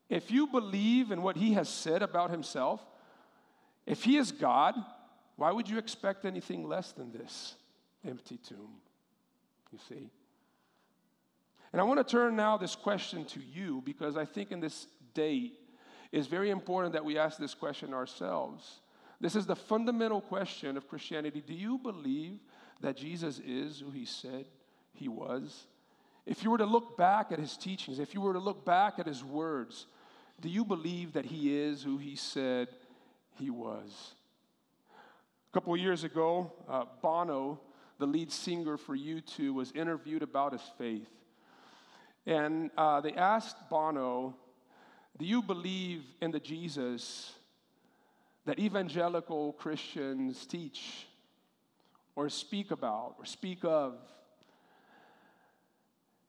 if 0.10 0.30
you 0.30 0.48
believe 0.48 1.12
in 1.12 1.22
what 1.22 1.38
he 1.38 1.54
has 1.54 1.70
said 1.70 2.02
about 2.02 2.32
himself, 2.32 2.86
if 3.86 4.04
he 4.04 4.18
is 4.18 4.32
God, 4.32 4.76
why 5.36 5.52
would 5.52 5.70
you 5.70 5.78
expect 5.78 6.26
anything 6.26 6.68
less 6.68 6.92
than 6.92 7.12
this 7.12 7.56
empty 8.08 8.38
tomb? 8.38 8.76
You 9.72 9.80
see? 9.90 10.10
And 11.72 11.82
I 11.82 11.84
want 11.84 12.06
to 12.06 12.10
turn 12.10 12.36
now 12.36 12.58
this 12.58 12.76
question 12.76 13.26
to 13.26 13.40
you 13.40 13.82
because 13.86 14.16
I 14.16 14.26
think 14.26 14.52
in 14.52 14.60
this 14.60 14.88
day 15.14 15.52
it's 16.12 16.28
very 16.28 16.50
important 16.50 16.94
that 16.94 17.04
we 17.04 17.18
ask 17.18 17.38
this 17.38 17.54
question 17.54 17.94
ourselves. 17.94 18.80
This 19.20 19.36
is 19.36 19.46
the 19.46 19.56
fundamental 19.56 20.22
question 20.22 20.78
of 20.78 20.88
Christianity. 20.88 21.44
Do 21.46 21.54
you 21.54 21.78
believe 21.78 22.40
that 22.82 22.98
Jesus 22.98 23.40
is 23.40 23.80
who 23.80 23.92
he 23.92 24.06
said 24.06 24.46
he 24.96 25.08
was? 25.08 25.68
If 26.26 26.44
you 26.44 26.50
were 26.50 26.58
to 26.58 26.66
look 26.66 26.98
back 26.98 27.32
at 27.32 27.40
his 27.40 27.56
teachings, 27.56 28.00
if 28.00 28.14
you 28.14 28.22
were 28.22 28.34
to 28.34 28.40
look 28.40 28.66
back 28.66 28.98
at 28.98 29.06
his 29.06 29.24
words, 29.24 29.86
do 30.42 30.50
you 30.50 30.66
believe 30.66 31.14
that 31.14 31.26
he 31.26 31.58
is 31.58 31.84
who 31.84 31.98
he 31.98 32.16
said 32.16 32.68
he 33.38 33.50
was? 33.50 34.16
A 35.50 35.54
couple 35.54 35.74
of 35.74 35.80
years 35.80 36.04
ago, 36.04 36.52
uh, 36.68 36.86
Bono, 37.02 37.60
the 38.00 38.08
lead 38.08 38.32
singer 38.32 38.78
for 38.78 38.98
U2, 38.98 39.54
was 39.54 39.72
interviewed 39.72 40.24
about 40.24 40.52
his 40.52 40.64
faith. 40.78 41.10
And 42.26 42.72
uh, 42.76 43.02
they 43.02 43.14
asked 43.14 43.70
Bono, 43.70 44.36
Do 45.18 45.26
you 45.26 45.42
believe 45.42 46.04
in 46.22 46.32
the 46.32 46.40
Jesus 46.40 47.34
that 48.46 48.60
evangelical 48.60 49.54
Christians 49.54 50.46
teach 50.46 51.06
or 52.16 52.30
speak 52.30 52.72
about 52.72 53.16
or 53.20 53.26
speak 53.26 53.64
of? 53.64 53.96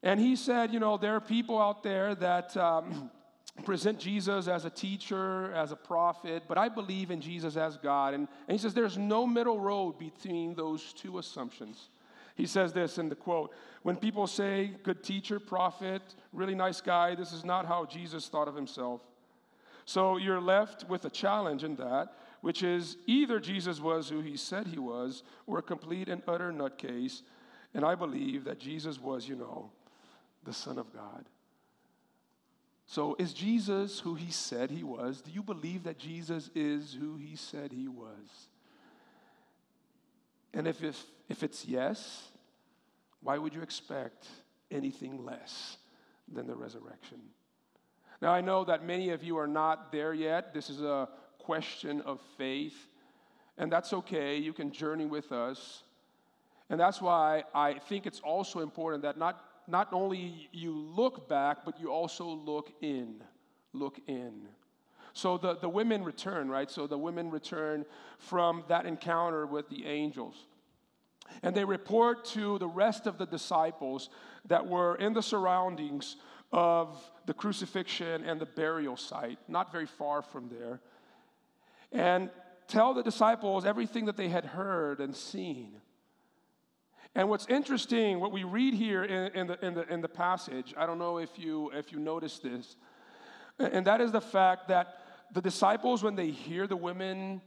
And 0.07 0.21
he 0.21 0.37
said, 0.37 0.73
You 0.73 0.79
know, 0.79 0.97
there 0.97 1.17
are 1.17 1.21
people 1.21 1.61
out 1.61 1.83
there 1.83 2.15
that 2.15 2.57
um, 2.57 3.11
present 3.65 3.99
Jesus 3.99 4.47
as 4.47 4.65
a 4.65 4.71
teacher, 4.71 5.53
as 5.53 5.73
a 5.73 5.77
prophet, 5.77 6.45
but 6.47 6.57
I 6.57 6.69
believe 6.69 7.11
in 7.11 7.21
Jesus 7.21 7.57
as 7.57 7.77
God. 7.77 8.15
And, 8.15 8.29
and 8.47 8.57
he 8.57 8.63
says, 8.63 8.73
There's 8.73 8.97
no 8.97 9.27
middle 9.27 9.59
road 9.59 9.99
between 9.99 10.55
those 10.55 10.93
two 10.93 11.19
assumptions. 11.19 11.89
He 12.37 12.47
says 12.47 12.73
this 12.73 12.99
in 12.99 13.09
the 13.09 13.17
quote 13.17 13.53
When 13.83 13.97
people 13.97 14.29
say, 14.29 14.71
good 14.85 15.03
teacher, 15.03 15.41
prophet, 15.41 16.03
really 16.33 16.55
nice 16.55 16.81
guy, 16.81 17.17
this 17.17 17.33
is 17.33 17.45
not 17.45 17.67
how 17.67 17.85
Jesus 17.85 18.29
thought 18.29 18.47
of 18.47 18.55
himself. 18.55 19.01
So 19.87 20.19
you're 20.19 20.41
left 20.41 20.89
with 20.89 21.05
a 21.05 21.11
challenge 21.11 21.65
in 21.65 21.75
that, 21.77 22.15
which 22.43 22.63
is 22.63 22.97
either 23.07 23.41
Jesus 23.41 23.81
was 23.81 24.09
who 24.09 24.21
he 24.21 24.37
said 24.37 24.69
he 24.69 24.79
was, 24.79 25.25
or 25.49 25.59
a 25.59 25.63
complete 25.63 26.09
and 26.09 26.23
utter 26.29 26.53
nutcase. 26.53 27.23
And 27.75 27.85
I 27.85 27.97
believe 27.97 28.45
that 28.45 28.61
Jesus 28.61 29.01
was, 29.01 29.29
you 29.29 29.35
know, 29.35 29.73
the 30.47 30.53
Son 30.53 30.79
of 30.79 30.93
God. 30.93 31.27
So, 32.87 33.17
is 33.19 33.35
Jesus 33.35 34.01
who 34.01 34.15
he 34.15 34.31
said 34.31 34.71
he 34.71 34.85
was? 34.85 35.21
Do 35.21 35.33
you 35.33 35.43
believe 35.43 35.83
that 35.85 35.99
Jesus 35.99 36.51
is 36.55 36.97
who 36.99 37.17
he 37.17 37.35
said 37.35 37.73
he 37.73 37.89
was? 37.89 38.49
And 40.55 40.69
if, 40.69 40.83
if, 40.83 41.03
if 41.29 41.43
it's 41.43 41.67
yes, 41.67 42.29
why 43.21 43.39
would 43.39 43.55
you 43.55 43.61
expect 43.61 44.29
anything 44.71 45.25
less 45.25 45.79
than 46.33 46.47
the 46.47 46.55
resurrection? 46.55 47.19
Now, 48.23 48.33
I 48.33 48.41
know 48.41 48.65
that 48.65 48.85
many 48.85 49.11
of 49.11 49.23
you 49.23 49.37
are 49.37 49.49
not 49.49 49.91
there 49.91 50.15
yet. 50.15 50.55
This 50.55 50.71
is 50.71 50.81
a 50.81 51.09
question 51.41 52.01
of 52.03 52.21
faith, 52.39 52.89
and 53.59 53.71
that's 53.71 53.93
okay. 53.93 54.37
You 54.37 54.53
can 54.53 54.71
journey 54.71 55.07
with 55.07 55.33
us. 55.33 55.83
And 56.71 56.81
that's 56.81 57.01
why 57.01 57.45
I 57.55 57.75
think 57.75 58.07
it's 58.07 58.21
also 58.21 58.61
important 58.61 59.03
that 59.03 59.19
not 59.19 59.45
not 59.67 59.93
only 59.93 60.49
you 60.53 60.73
look 60.73 61.29
back, 61.29 61.65
but 61.65 61.81
you 61.81 61.91
also 61.91 62.25
look 62.25 62.71
in. 62.81 63.23
Look 63.73 63.99
in. 64.07 64.49
So 65.13 65.39
the, 65.39 65.57
the 65.57 65.69
women 65.69 66.05
return, 66.05 66.49
right? 66.49 66.71
So 66.71 66.87
the 66.87 66.99
women 66.99 67.31
return 67.31 67.87
from 68.19 68.65
that 68.69 68.87
encounter 68.87 69.47
with 69.47 69.69
the 69.71 69.87
angels. 69.87 70.35
And 71.43 71.55
they 71.55 71.65
report 71.65 72.25
to 72.27 72.59
the 72.59 72.69
rest 72.69 73.07
of 73.07 73.19
the 73.19 73.27
disciples 73.27 74.11
that 74.47 74.67
were 74.67 74.97
in 74.97 75.13
the 75.13 75.23
surroundings 75.23 76.17
of 76.53 76.99
the 77.27 77.35
crucifixion 77.35 78.25
and 78.25 78.41
the 78.41 78.47
burial 78.47 78.97
site, 78.97 79.39
not 79.49 79.73
very 79.73 79.87
far 79.87 80.23
from 80.23 80.49
there, 80.49 80.81
and 81.93 82.31
tell 82.69 82.95
the 82.95 83.03
disciples 83.03 83.65
everything 83.65 84.05
that 84.07 84.17
they 84.17 84.29
had 84.29 84.45
heard 84.45 85.01
and 85.01 85.15
seen. 85.15 85.81
And 87.17 87.31
what's 87.31 87.47
interesting, 87.47 88.21
what 88.21 88.31
we 88.31 88.45
read 88.45 88.75
here 88.75 89.03
in, 89.03 89.33
in, 89.33 89.47
the, 89.47 89.67
in, 89.67 89.73
the, 89.73 89.89
in 89.91 90.01
the 90.03 90.09
passage, 90.09 90.75
I 90.77 90.85
don't 90.85 90.99
know 90.99 91.17
if 91.17 91.31
you, 91.39 91.71
if 91.73 91.91
you 91.91 91.99
notice 91.99 92.39
this, 92.41 92.77
and 93.59 93.87
that 93.87 94.03
is 94.03 94.13
the 94.13 94.21
fact 94.21 94.69
that 94.69 94.99
the 95.33 95.41
disciples, 95.41 96.03
when 96.03 96.15
they 96.15 96.29
hear 96.29 96.67
the 96.67 96.77
women 96.77 97.41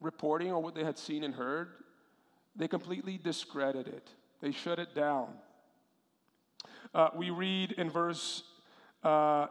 reporting 0.00 0.52
on 0.52 0.64
what 0.64 0.74
they 0.74 0.82
had 0.82 0.98
seen 0.98 1.22
and 1.22 1.32
heard, 1.32 1.68
they 2.56 2.66
completely 2.66 3.16
discredit 3.16 3.86
it. 3.86 4.08
They 4.40 4.50
shut 4.50 4.80
it 4.80 4.92
down. 4.92 5.28
Uh, 6.92 7.10
we 7.14 7.30
read 7.30 7.70
in 7.78 7.90
verse 7.90 8.42
uh, 9.04 9.46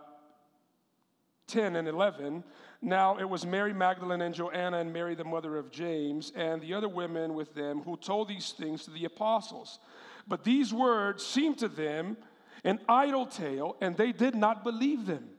10 1.48 1.78
and 1.78 1.88
11 1.88 2.44
now 2.82 3.18
it 3.18 3.30
was 3.30 3.46
Mary 3.46 3.74
Magdalene 3.74 4.22
and 4.22 4.34
Joanna 4.34 4.80
and 4.80 4.92
Mary, 4.92 5.14
the 5.14 5.24
mother 5.24 5.58
of 5.58 5.72
James, 5.72 6.32
and 6.36 6.62
the 6.62 6.74
other 6.74 6.90
women 6.90 7.36
with 7.36 7.54
them 7.54 7.82
who 7.82 7.96
told 7.96 8.28
these 8.28 8.52
things 8.52 8.86
to 8.86 8.92
the 8.92 9.06
apostles. 9.06 9.80
But 10.28 10.44
these 10.44 10.74
words 10.74 11.26
seemed 11.26 11.60
to 11.60 11.68
them 11.68 12.18
an 12.64 12.80
idle 12.88 13.26
tale, 13.26 13.78
and 13.82 13.96
they 13.96 14.12
did 14.12 14.36
not 14.36 14.64
believe 14.64 15.06
them. 15.06 15.30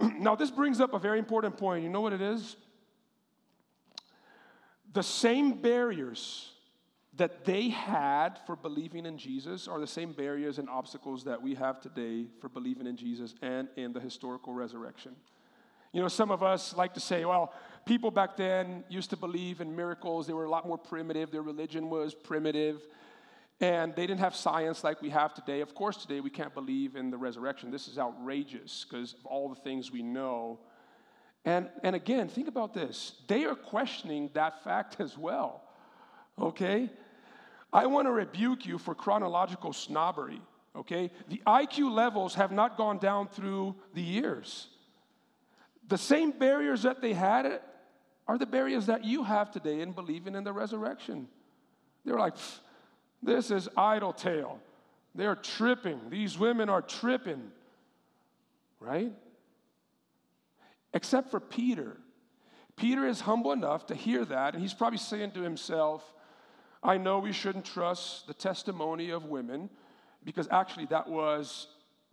now, 0.18 0.34
this 0.34 0.50
brings 0.50 0.80
up 0.80 0.94
a 0.94 0.98
very 0.98 1.18
important 1.18 1.56
point. 1.56 1.82
You 1.82 1.90
know 1.90 2.00
what 2.00 2.12
it 2.12 2.22
is? 2.22 2.56
The 4.92 5.02
same 5.02 5.60
barriers 5.60 6.50
that 7.16 7.44
they 7.44 7.68
had 7.68 8.38
for 8.46 8.56
believing 8.56 9.06
in 9.06 9.18
Jesus 9.18 9.68
are 9.68 9.78
the 9.78 9.86
same 9.86 10.12
barriers 10.12 10.58
and 10.58 10.68
obstacles 10.68 11.24
that 11.24 11.40
we 11.40 11.54
have 11.54 11.80
today 11.80 12.26
for 12.40 12.48
believing 12.48 12.86
in 12.86 12.96
Jesus 12.96 13.34
and 13.42 13.68
in 13.76 13.92
the 13.92 14.00
historical 14.00 14.54
resurrection. 14.54 15.14
You 15.92 16.00
know, 16.00 16.08
some 16.08 16.30
of 16.30 16.42
us 16.42 16.74
like 16.76 16.94
to 16.94 17.00
say, 17.00 17.24
well, 17.24 17.52
people 17.84 18.10
back 18.10 18.36
then 18.36 18.84
used 18.88 19.10
to 19.10 19.16
believe 19.16 19.60
in 19.60 19.74
miracles. 19.74 20.26
They 20.26 20.32
were 20.32 20.44
a 20.44 20.50
lot 20.50 20.66
more 20.66 20.78
primitive. 20.78 21.30
Their 21.30 21.42
religion 21.42 21.90
was 21.90 22.14
primitive. 22.14 22.86
And 23.60 23.94
they 23.94 24.06
didn't 24.06 24.20
have 24.20 24.34
science 24.34 24.84
like 24.84 25.02
we 25.02 25.10
have 25.10 25.34
today. 25.34 25.60
Of 25.60 25.74
course, 25.74 25.96
today 25.98 26.20
we 26.20 26.30
can't 26.30 26.54
believe 26.54 26.96
in 26.96 27.10
the 27.10 27.18
resurrection. 27.18 27.70
This 27.70 27.88
is 27.88 27.98
outrageous 27.98 28.86
because 28.88 29.14
of 29.14 29.26
all 29.26 29.48
the 29.48 29.60
things 29.60 29.90
we 29.90 30.02
know. 30.02 30.60
And, 31.44 31.68
and 31.82 31.96
again, 31.96 32.28
think 32.28 32.48
about 32.48 32.72
this. 32.72 33.16
They 33.26 33.44
are 33.44 33.54
questioning 33.54 34.30
that 34.34 34.62
fact 34.62 35.00
as 35.00 35.18
well. 35.18 35.62
Okay? 36.40 36.90
I 37.72 37.86
want 37.86 38.06
to 38.06 38.12
rebuke 38.12 38.64
you 38.64 38.78
for 38.78 38.94
chronological 38.94 39.72
snobbery. 39.72 40.40
Okay? 40.74 41.10
The 41.28 41.42
IQ 41.46 41.90
levels 41.92 42.34
have 42.34 42.52
not 42.52 42.76
gone 42.76 42.98
down 42.98 43.28
through 43.28 43.74
the 43.94 44.02
years. 44.02 44.68
The 45.90 45.98
same 45.98 46.30
barriers 46.30 46.82
that 46.84 47.02
they 47.02 47.12
had 47.12 47.60
are 48.28 48.38
the 48.38 48.46
barriers 48.46 48.86
that 48.86 49.04
you 49.04 49.24
have 49.24 49.50
today 49.50 49.80
in 49.80 49.90
believing 49.90 50.36
in 50.36 50.44
the 50.44 50.52
resurrection. 50.52 51.26
They're 52.04 52.18
like, 52.18 52.36
this 53.20 53.50
is 53.50 53.68
idle 53.76 54.12
tale. 54.12 54.60
They're 55.16 55.34
tripping. 55.34 55.98
These 56.08 56.38
women 56.38 56.68
are 56.68 56.80
tripping, 56.80 57.50
right? 58.78 59.12
Except 60.94 61.28
for 61.28 61.40
Peter. 61.40 61.96
Peter 62.76 63.04
is 63.04 63.20
humble 63.22 63.50
enough 63.50 63.86
to 63.86 63.96
hear 63.96 64.24
that, 64.24 64.54
and 64.54 64.62
he's 64.62 64.72
probably 64.72 64.98
saying 64.98 65.32
to 65.32 65.42
himself, 65.42 66.14
I 66.84 66.98
know 66.98 67.18
we 67.18 67.32
shouldn't 67.32 67.64
trust 67.64 68.28
the 68.28 68.34
testimony 68.34 69.10
of 69.10 69.24
women 69.24 69.68
because 70.22 70.46
actually 70.52 70.86
that 70.86 71.08
was 71.08 71.66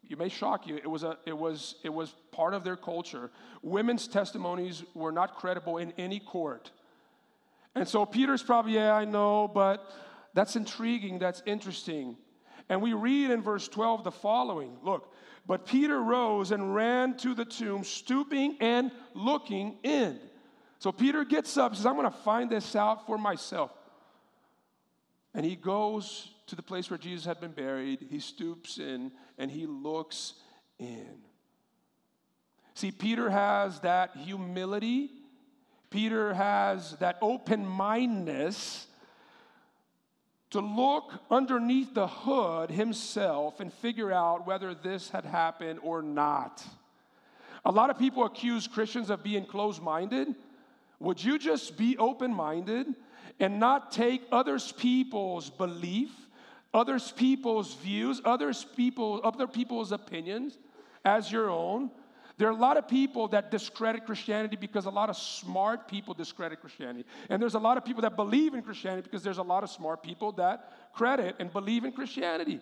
you 0.10 0.18
may 0.18 0.30
shock 0.30 0.68
you, 0.68 0.78
it 0.78 0.90
was, 0.90 1.04
a, 1.04 1.18
it, 1.26 1.38
was, 1.38 1.76
it 1.84 1.90
was 1.94 2.16
part 2.32 2.54
of 2.54 2.64
their 2.64 2.76
culture. 2.76 3.30
Women's 3.62 4.08
testimonies 4.08 4.84
were 4.94 5.12
not 5.12 5.36
credible 5.36 5.78
in 5.78 5.94
any 5.98 6.20
court. 6.20 6.72
And 7.76 7.88
so 7.88 8.06
Peter's 8.06 8.42
probably, 8.42 8.74
yeah, 8.74 8.94
I 8.94 9.06
know, 9.06 9.48
but 9.48 9.92
that's 10.34 10.56
intriguing, 10.56 11.20
that's 11.20 11.44
interesting. 11.46 12.16
And 12.70 12.82
we 12.82 12.94
read 12.94 13.32
in 13.32 13.42
verse 13.42 13.68
12 13.68 14.04
the 14.04 14.12
following 14.12 14.78
Look, 14.84 15.14
but 15.46 15.66
Peter 15.66 16.02
rose 16.02 16.52
and 16.52 16.74
ran 16.76 17.16
to 17.18 17.34
the 17.34 17.46
tomb, 17.46 17.84
stooping 17.84 18.58
and 18.60 18.92
looking 19.14 19.78
in. 19.84 20.20
So 20.80 20.92
Peter 20.92 21.24
gets 21.24 21.58
up, 21.58 21.76
says, 21.76 21.86
I'm 21.86 21.96
going 21.96 22.12
to 22.12 22.18
find 22.18 22.50
this 22.50 22.76
out 22.76 23.06
for 23.06 23.18
myself. 23.18 23.72
And 25.34 25.46
he 25.46 25.56
goes 25.56 26.30
to 26.48 26.56
the 26.56 26.64
place 26.64 26.90
where 26.90 26.98
Jesus 26.98 27.26
had 27.26 27.40
been 27.40 27.52
buried. 27.52 28.08
He 28.10 28.20
stoops 28.20 28.78
in 28.78 29.12
and 29.38 29.52
he 29.52 29.66
looks 29.66 30.34
in. 30.80 31.20
See, 32.74 32.92
Peter 32.92 33.30
has 33.30 33.80
that 33.82 34.16
humility, 34.16 35.10
Peter 35.90 36.34
has 36.34 36.92
that 36.98 37.18
open 37.22 37.66
mindedness 37.66 38.88
to 40.52 40.60
look 40.62 41.12
underneath 41.30 41.94
the 41.94 42.08
hood 42.08 42.72
himself 42.72 43.60
and 43.60 43.72
figure 43.72 44.12
out 44.12 44.48
whether 44.48 44.74
this 44.74 45.10
had 45.10 45.26
happened 45.26 45.80
or 45.82 46.02
not. 46.02 46.64
A 47.66 47.72
lot 47.72 47.90
of 47.90 48.00
people 48.00 48.24
accuse 48.24 48.68
Christians 48.68 49.10
of 49.10 49.24
being 49.24 49.46
closed 49.46 49.82
minded. 49.82 50.36
Would 51.00 51.22
you 51.22 51.38
just 51.38 51.78
be 51.78 51.98
open 51.98 52.34
minded 52.34 52.88
and 53.40 53.60
not 53.60 53.92
take 53.92 54.22
others 54.32 54.72
people's 54.72 55.50
belief, 55.50 56.12
others 56.78 57.12
people's 57.12 57.74
views, 57.76 58.22
others 58.24 58.66
people, 58.76 59.20
other 59.24 59.48
people's 59.48 59.92
opinions 59.92 60.58
as 61.04 61.32
your 61.32 61.50
own? 61.50 61.90
There 62.38 62.48
are 62.48 62.52
a 62.52 62.56
lot 62.56 62.78
of 62.78 62.88
people 62.88 63.28
that 63.30 63.50
discredit 63.50 64.06
Christianity 64.06 64.58
because 64.58 64.86
a 64.86 64.92
lot 64.92 65.10
of 65.10 65.18
smart 65.18 65.88
people 65.88 66.14
discredit 66.14 66.62
Christianity. 66.62 67.04
And 67.30 67.42
there's 67.42 67.56
a 67.56 67.60
lot 67.60 67.78
of 67.78 67.86
people 67.86 68.04
that 68.04 68.16
believe 68.16 68.54
in 68.54 68.62
Christianity 68.62 69.02
because 69.02 69.24
there's 69.24 69.40
a 69.40 69.44
lot 69.44 69.64
of 69.64 69.72
smart 69.72 70.04
people 70.04 70.34
that 70.34 70.94
credit 70.94 71.36
and 71.40 71.52
believe 71.52 71.84
in 71.84 71.92
Christianity. 71.92 72.60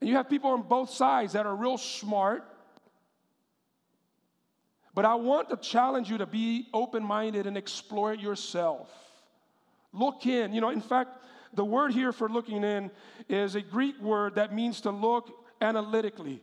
And 0.00 0.08
you 0.08 0.14
have 0.14 0.30
people 0.30 0.50
on 0.50 0.62
both 0.62 0.90
sides 0.90 1.32
that 1.32 1.46
are 1.46 1.56
real 1.56 1.78
smart. 1.78 2.44
But 4.94 5.04
I 5.04 5.16
want 5.16 5.50
to 5.50 5.56
challenge 5.56 6.08
you 6.08 6.18
to 6.18 6.26
be 6.26 6.68
open 6.72 7.02
minded 7.02 7.46
and 7.46 7.56
explore 7.56 8.12
it 8.12 8.20
yourself. 8.20 8.88
Look 9.92 10.26
in. 10.26 10.52
You 10.52 10.60
know, 10.60 10.70
in 10.70 10.80
fact, 10.80 11.10
the 11.56 11.64
word 11.64 11.92
here 11.92 12.12
for 12.12 12.28
looking 12.28 12.62
in 12.62 12.90
is 13.28 13.54
a 13.54 13.62
Greek 13.62 14.00
word 14.00 14.36
that 14.36 14.54
means 14.54 14.82
to 14.82 14.90
look 14.90 15.30
analytically. 15.60 16.42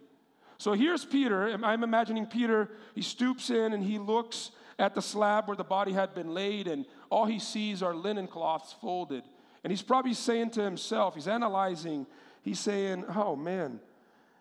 So 0.58 0.74
here's 0.74 1.06
Peter. 1.06 1.58
I'm 1.64 1.84
imagining 1.84 2.26
Peter, 2.26 2.70
he 2.96 3.02
stoops 3.02 3.50
in 3.50 3.74
and 3.74 3.84
he 3.84 4.00
looks 4.00 4.52
at 4.80 4.96
the 4.96 5.02
slab 5.02 5.48
where 5.48 5.56
the 5.56 5.64
body 5.64 5.94
had 5.94 6.16
been 6.16 6.34
laid, 6.34 6.68
and 6.68 6.86
all 7.10 7.26
he 7.26 7.40
sees 7.40 7.84
are 7.84 7.94
linen 7.94 8.28
cloths 8.28 8.74
folded. 8.82 9.24
And 9.64 9.72
he's 9.72 9.84
probably 9.84 10.14
saying 10.14 10.52
to 10.52 10.64
himself, 10.64 11.16
he's 11.16 11.28
analyzing, 11.28 12.08
he's 12.42 12.60
saying, 12.60 13.06
Oh 13.16 13.36
man, 13.36 13.80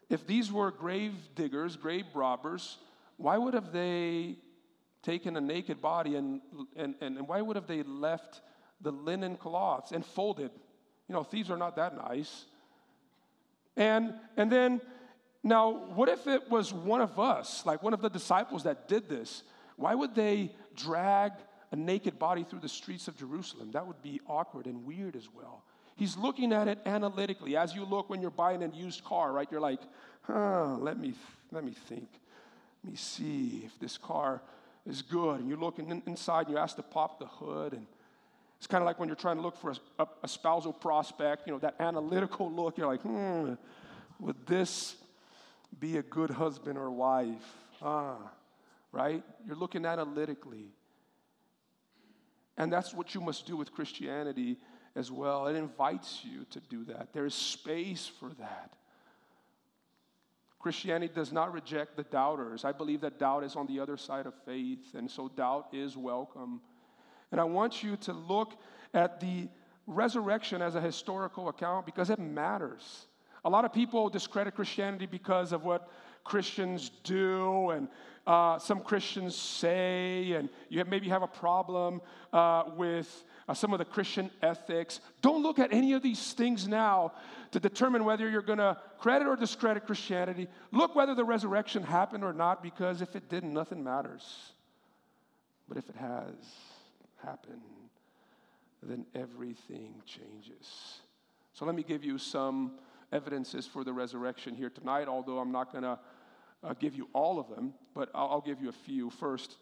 if 0.08 0.26
these 0.26 0.50
were 0.50 0.70
grave 0.70 1.14
diggers, 1.34 1.76
grave 1.76 2.06
robbers, 2.14 2.78
why 3.18 3.36
would 3.36 3.54
have 3.54 3.72
they 3.72 4.36
taken 5.02 5.36
a 5.36 5.40
naked 5.40 5.80
body 5.82 6.16
and, 6.16 6.40
and, 6.76 6.94
and 7.00 7.28
why 7.28 7.40
would 7.42 7.56
have 7.56 7.66
they 7.66 7.82
left 7.82 8.40
the 8.82 8.92
linen 8.92 9.36
cloths 9.36 9.92
and 9.92 10.04
folded? 10.04 10.50
You 11.08 11.14
know, 11.14 11.22
thieves 11.22 11.50
are 11.50 11.56
not 11.56 11.76
that 11.76 11.96
nice. 11.96 12.44
And, 13.76 14.14
and 14.36 14.50
then 14.50 14.80
now, 15.44 15.70
what 15.94 16.08
if 16.08 16.26
it 16.26 16.50
was 16.50 16.72
one 16.72 17.00
of 17.00 17.18
us, 17.18 17.66
like 17.66 17.82
one 17.82 17.94
of 17.94 18.00
the 18.00 18.10
disciples 18.10 18.62
that 18.64 18.86
did 18.88 19.08
this? 19.08 19.42
Why 19.76 19.94
would 19.94 20.14
they 20.14 20.54
drag 20.76 21.32
a 21.72 21.76
naked 21.76 22.18
body 22.18 22.44
through 22.44 22.60
the 22.60 22.68
streets 22.68 23.08
of 23.08 23.16
Jerusalem? 23.16 23.72
That 23.72 23.86
would 23.86 24.00
be 24.02 24.20
awkward 24.28 24.66
and 24.66 24.84
weird 24.84 25.16
as 25.16 25.28
well. 25.34 25.64
He's 25.96 26.16
looking 26.16 26.52
at 26.52 26.68
it 26.68 26.78
analytically. 26.86 27.56
As 27.56 27.74
you 27.74 27.84
look 27.84 28.08
when 28.08 28.20
you're 28.20 28.30
buying 28.30 28.62
a 28.62 28.68
used 28.68 29.04
car, 29.04 29.32
right? 29.32 29.48
You're 29.50 29.60
like, 29.60 29.80
huh, 30.22 30.76
let 30.78 30.98
me, 30.98 31.14
let 31.50 31.64
me 31.64 31.72
think. 31.72 32.08
Let 32.84 32.92
me 32.92 32.96
see 32.96 33.62
if 33.64 33.78
this 33.80 33.98
car 33.98 34.42
is 34.86 35.02
good. 35.02 35.40
And 35.40 35.48
you're 35.48 35.58
looking 35.58 35.90
in, 35.90 36.02
inside 36.06 36.46
and 36.46 36.54
you 36.54 36.58
ask 36.58 36.76
to 36.76 36.82
pop 36.82 37.18
the 37.18 37.26
hood. 37.26 37.72
And 37.72 37.86
it's 38.62 38.68
kind 38.68 38.80
of 38.80 38.86
like 38.86 39.00
when 39.00 39.08
you're 39.08 39.16
trying 39.16 39.38
to 39.38 39.42
look 39.42 39.56
for 39.56 39.74
a, 39.98 40.06
a, 40.22 40.28
spousal 40.28 40.72
prospect, 40.72 41.48
you 41.48 41.52
know, 41.52 41.58
that 41.58 41.74
analytical 41.80 42.48
look. 42.48 42.78
You're 42.78 42.86
like, 42.86 43.02
hmm, 43.02 43.54
would 44.20 44.46
this 44.46 44.94
be 45.78 45.96
a 45.96 46.02
good 46.02 46.30
husband 46.30 46.78
or 46.78 46.90
wife. 46.90 47.56
Ah, 47.82 48.30
right? 48.92 49.24
You're 49.44 49.56
looking 49.56 49.84
analytically. 49.84 50.66
And 52.56 52.72
that's 52.72 52.94
what 52.94 53.16
you 53.16 53.20
must 53.20 53.46
do 53.46 53.56
with 53.56 53.72
Christianity 53.72 54.58
as 54.94 55.10
well. 55.10 55.46
It 55.46 55.56
invites 55.56 56.20
you 56.22 56.44
to 56.50 56.60
do 56.60 56.84
that. 56.84 57.12
There 57.12 57.24
is 57.24 57.34
space 57.34 58.10
for 58.20 58.30
that. 58.38 58.74
Christianity 60.60 61.12
does 61.12 61.32
not 61.32 61.52
reject 61.52 61.96
the 61.96 62.04
doubters. 62.04 62.64
I 62.64 62.70
believe 62.70 63.00
that 63.00 63.18
doubt 63.18 63.42
is 63.42 63.56
on 63.56 63.66
the 63.66 63.80
other 63.80 63.96
side 63.96 64.26
of 64.26 64.34
faith, 64.44 64.94
and 64.94 65.10
so 65.10 65.26
doubt 65.26 65.68
is 65.72 65.96
welcome. 65.96 66.60
And 67.32 67.40
I 67.40 67.44
want 67.44 67.82
you 67.82 67.96
to 67.96 68.12
look 68.12 68.52
at 68.94 69.18
the 69.18 69.48
resurrection 69.86 70.62
as 70.62 70.74
a 70.74 70.80
historical 70.80 71.48
account 71.48 71.86
because 71.86 72.10
it 72.10 72.18
matters. 72.18 73.06
A 73.44 73.50
lot 73.50 73.64
of 73.64 73.72
people 73.72 74.08
discredit 74.08 74.54
Christianity 74.54 75.06
because 75.06 75.52
of 75.52 75.64
what 75.64 75.90
Christians 76.24 76.90
do 77.02 77.70
and 77.70 77.88
uh, 78.24 78.56
some 78.58 78.80
Christians 78.80 79.34
say, 79.34 80.32
and 80.32 80.48
you 80.68 80.78
have, 80.78 80.86
maybe 80.86 81.08
have 81.08 81.22
a 81.22 81.26
problem 81.26 82.00
uh, 82.32 82.64
with 82.76 83.24
uh, 83.48 83.54
some 83.54 83.72
of 83.72 83.80
the 83.80 83.84
Christian 83.84 84.30
ethics. 84.42 85.00
Don't 85.22 85.42
look 85.42 85.58
at 85.58 85.72
any 85.72 85.94
of 85.94 86.02
these 86.02 86.32
things 86.34 86.68
now 86.68 87.14
to 87.50 87.58
determine 87.58 88.04
whether 88.04 88.28
you're 88.28 88.40
going 88.42 88.58
to 88.60 88.76
credit 88.98 89.26
or 89.26 89.34
discredit 89.34 89.86
Christianity. 89.86 90.46
Look 90.70 90.94
whether 90.94 91.16
the 91.16 91.24
resurrection 91.24 91.82
happened 91.82 92.22
or 92.22 92.32
not, 92.32 92.62
because 92.62 93.02
if 93.02 93.16
it 93.16 93.28
didn't, 93.28 93.52
nothing 93.52 93.82
matters. 93.82 94.52
But 95.68 95.78
if 95.78 95.88
it 95.88 95.96
has 95.96 96.34
happened, 97.24 97.60
then 98.82 99.06
everything 99.14 99.94
changes. 100.06 101.00
So 101.52 101.64
let 101.64 101.74
me 101.74 101.82
give 101.82 102.04
you 102.04 102.18
some 102.18 102.72
evidences 103.12 103.66
for 103.66 103.84
the 103.84 103.92
resurrection 103.92 104.54
here 104.54 104.70
tonight, 104.70 105.06
although 105.08 105.38
I'm 105.38 105.52
not 105.52 105.70
going 105.70 105.84
to 105.84 105.98
uh, 106.64 106.74
give 106.78 106.94
you 106.94 107.08
all 107.12 107.38
of 107.38 107.48
them, 107.48 107.74
but 107.94 108.10
I'll, 108.14 108.30
I'll 108.30 108.40
give 108.40 108.60
you 108.60 108.68
a 108.68 108.72
few. 108.72 109.10
First, 109.10 109.56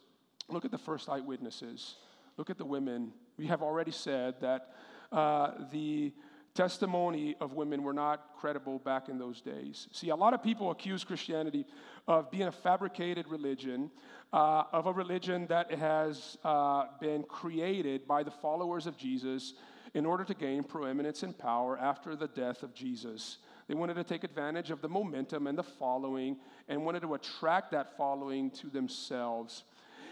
look 0.49 0.65
at 0.65 0.71
the 0.71 0.79
first 0.79 1.09
eyewitnesses. 1.09 1.97
Look 2.37 2.51
at 2.51 2.59
the 2.59 2.65
women. 2.65 3.13
We 3.37 3.47
have 3.47 3.63
already 3.63 3.91
said 3.91 4.41
that 4.41 4.75
uh, 5.13 5.53
the 5.73 6.13
testimony 6.55 7.37
of 7.41 7.53
women 7.53 7.83
were 7.83 7.93
not 7.93 8.35
credible 8.39 8.79
back 8.79 9.09
in 9.09 9.19
those 9.19 9.41
days. 9.41 9.89
See, 9.93 10.09
a 10.09 10.17
lot 10.17 10.35
of 10.35 10.43
people 10.43 10.71
accuse 10.71 11.05
Christianity 11.05 11.65
of 12.09 12.31
being 12.31 12.49
a 12.49 12.53
fabricated 12.53 13.29
religion, 13.29 13.91
uh, 14.33 14.65
of 14.73 14.87
a 14.87 14.93
religion 14.93 15.47
that 15.49 15.73
has 15.73 16.39
uh, 16.45 16.87
been 17.01 17.23
created 17.25 18.07
by 18.07 18.23
the 18.23 18.31
followers 18.31 18.87
of 18.87 18.97
Jesus 18.97 19.55
in 19.95 20.07
order 20.07 20.25
to 20.25 20.35
gain 20.35 20.63
preeminence 20.63 21.23
and 21.23 21.37
power 21.37 21.79
after 21.79 22.15
the 22.15 22.29
death 22.29 22.63
of 22.63 22.75
Jesus. 22.75 23.39
They 23.67 23.75
wanted 23.75 23.95
to 23.95 24.05
take 24.05 24.25
advantage 24.25 24.71
of 24.71 24.81
the 24.81 24.89
momentum 24.89 25.47
and 25.47 25.57
the 25.57 25.63
following 25.63 26.37
and 26.69 26.85
wanted 26.85 27.03
to 27.03 27.15
attract 27.15 27.73
that 27.73 27.97
following 27.97 28.51
to 28.53 28.69
themselves. 28.69 29.65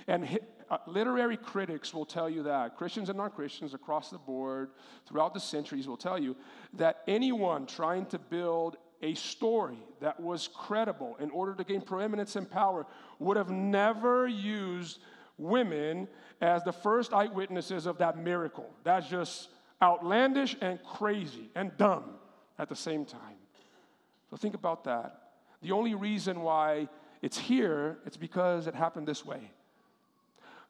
And 0.06 0.38
uh, 0.70 0.78
literary 0.86 1.36
critics 1.36 1.94
will 1.94 2.04
tell 2.04 2.28
you 2.28 2.42
that, 2.42 2.76
Christians 2.76 3.08
and 3.08 3.18
non 3.18 3.30
Christians 3.30 3.74
across 3.74 4.10
the 4.10 4.18
board 4.18 4.70
throughout 5.06 5.34
the 5.34 5.40
centuries 5.40 5.88
will 5.88 5.96
tell 5.96 6.18
you 6.18 6.36
that 6.74 7.02
anyone 7.08 7.66
trying 7.66 8.06
to 8.06 8.18
build 8.18 8.76
a 9.02 9.14
story 9.14 9.78
that 10.00 10.18
was 10.18 10.48
credible 10.48 11.16
in 11.20 11.30
order 11.30 11.54
to 11.54 11.64
gain 11.64 11.80
preeminence 11.80 12.36
and 12.36 12.50
power 12.50 12.86
would 13.18 13.36
have 13.36 13.50
never 13.50 14.26
used 14.26 15.00
women 15.38 16.08
as 16.40 16.64
the 16.64 16.72
first 16.72 17.12
eyewitnesses 17.12 17.86
of 17.86 17.98
that 17.98 18.18
miracle. 18.18 18.68
That's 18.84 19.08
just 19.08 19.48
outlandish 19.80 20.56
and 20.60 20.82
crazy 20.82 21.50
and 21.54 21.76
dumb 21.76 22.14
at 22.58 22.68
the 22.68 22.76
same 22.76 23.04
time. 23.04 23.36
So 24.30 24.36
think 24.36 24.54
about 24.54 24.84
that. 24.84 25.22
The 25.62 25.72
only 25.72 25.94
reason 25.94 26.40
why 26.40 26.88
it's 27.22 27.38
here, 27.38 27.98
it's 28.04 28.16
because 28.16 28.66
it 28.66 28.74
happened 28.74 29.06
this 29.06 29.24
way. 29.24 29.50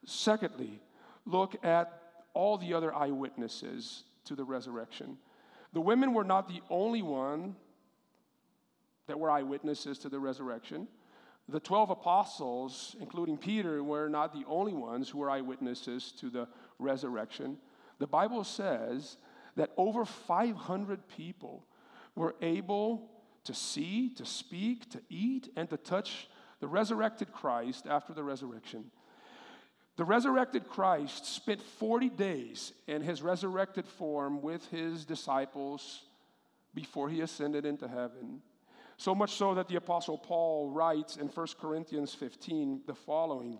Secondly, 0.05 0.81
look 1.27 1.65
at 1.65 2.01
all 2.35 2.59
the 2.59 2.75
other 2.75 2.95
eyewitnesses 2.95 4.05
to 4.25 4.35
the 4.35 4.45
resurrection. 4.45 5.19
The 5.73 5.81
women 5.81 6.15
were 6.15 6.25
not 6.25 6.49
the 6.49 6.63
only 6.71 7.03
one 7.03 7.57
that 9.07 9.19
were 9.19 9.31
eyewitnesses 9.31 9.99
to 10.01 10.09
the 10.09 10.19
resurrection. 10.19 10.87
The 11.49 11.61
12 11.61 11.91
apostles, 11.91 12.95
including 13.01 13.39
Peter, 13.39 13.83
were 13.83 14.09
not 14.09 14.33
the 14.33 14.45
only 14.47 14.75
ones 14.75 15.09
who 15.09 15.19
were 15.19 15.31
eyewitnesses 15.31 16.13
to 16.21 16.29
the 16.29 16.47
resurrection. 16.79 17.57
The 17.99 18.07
Bible 18.07 18.45
says 18.45 19.17
that 19.57 19.71
over 19.77 20.05
500 20.05 21.09
people 21.09 21.65
were 22.15 22.35
able 22.43 23.11
to 23.45 23.55
see, 23.55 24.11
to 24.11 24.27
speak, 24.27 24.91
to 24.91 25.01
eat, 25.09 25.49
and 25.57 25.71
to 25.71 25.79
touch 25.79 26.29
the 26.61 26.69
resurrected 26.69 27.33
Christ 27.33 27.87
after 27.87 28.13
the 28.13 28.23
resurrection. 28.23 28.91
The 29.99 30.05
resurrected 30.05 30.69
Christ 30.69 31.27
spent 31.27 31.61
40 31.61 32.11
days 32.11 32.73
in 32.87 33.03
his 33.03 33.21
resurrected 33.21 33.85
form 33.85 34.41
with 34.41 34.65
his 34.69 35.05
disciples 35.05 36.05
before 36.73 37.09
he 37.09 37.21
ascended 37.21 37.67
into 37.67 37.89
heaven. 37.89 38.41
So 38.97 39.13
much 39.13 39.33
so 39.33 39.57
that 39.57 39.67
the 39.67 39.75
Apostle 39.75 40.17
Paul 40.17 40.71
writes 40.71 41.17
in 41.17 41.27
1 41.27 41.47
Corinthians 41.61 42.15
15 42.15 42.83
the 42.87 42.95
following 42.95 43.59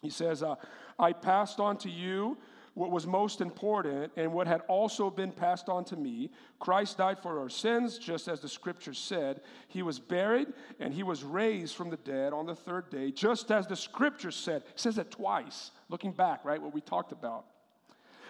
He 0.00 0.10
says, 0.10 0.44
uh, 0.44 0.54
I 1.00 1.12
passed 1.12 1.58
on 1.58 1.78
to 1.78 1.90
you 1.90 2.38
what 2.76 2.90
was 2.90 3.06
most 3.06 3.40
important 3.40 4.12
and 4.16 4.30
what 4.30 4.46
had 4.46 4.60
also 4.68 5.08
been 5.08 5.32
passed 5.32 5.70
on 5.70 5.82
to 5.82 5.96
me. 5.96 6.30
Christ 6.60 6.98
died 6.98 7.18
for 7.18 7.40
our 7.40 7.48
sins, 7.48 7.96
just 7.96 8.28
as 8.28 8.40
the 8.40 8.50
scripture 8.50 8.92
said. 8.92 9.40
He 9.68 9.80
was 9.80 9.98
buried 9.98 10.48
and 10.78 10.92
he 10.92 11.02
was 11.02 11.24
raised 11.24 11.74
from 11.74 11.88
the 11.88 11.96
dead 11.96 12.34
on 12.34 12.44
the 12.44 12.54
third 12.54 12.90
day, 12.90 13.10
just 13.10 13.50
as 13.50 13.66
the 13.66 13.76
scripture 13.76 14.30
said. 14.30 14.62
It 14.68 14.78
says 14.78 14.98
it 14.98 15.10
twice, 15.10 15.70
looking 15.88 16.12
back, 16.12 16.44
right? 16.44 16.60
What 16.60 16.74
we 16.74 16.82
talked 16.82 17.12
about. 17.12 17.46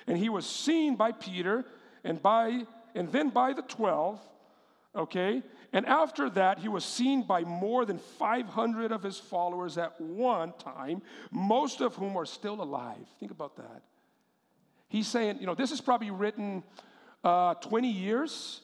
And 0.07 0.17
he 0.17 0.29
was 0.29 0.47
seen 0.47 0.95
by 0.95 1.11
Peter 1.11 1.65
and 2.05 2.23
by 2.23 2.67
and 2.95 3.11
then 3.11 3.31
by 3.31 3.53
the 3.53 3.63
12, 3.63 4.21
okay? 4.95 5.43
And 5.73 5.87
after 5.87 6.31
that, 6.31 6.61
he 6.61 6.69
was 6.69 6.85
seen 6.85 7.25
by 7.25 7.41
more 7.43 7.85
than 7.85 7.99
500 7.99 8.93
of 8.93 9.03
his 9.03 9.19
followers 9.19 9.77
at 9.77 10.01
one 10.01 10.53
time, 10.53 11.03
most 11.33 11.81
of 11.81 11.97
whom 11.97 12.17
are 12.17 12.25
still 12.25 12.63
alive. 12.63 13.09
Think 13.19 13.33
about 13.33 13.57
that. 13.57 13.83
He's 14.89 15.09
saying, 15.09 15.39
you 15.41 15.47
know, 15.47 15.55
this 15.55 15.73
is 15.73 15.81
probably 15.81 16.11
written 16.11 16.63
uh, 17.25 17.55
20 17.55 17.91
years 17.91 18.61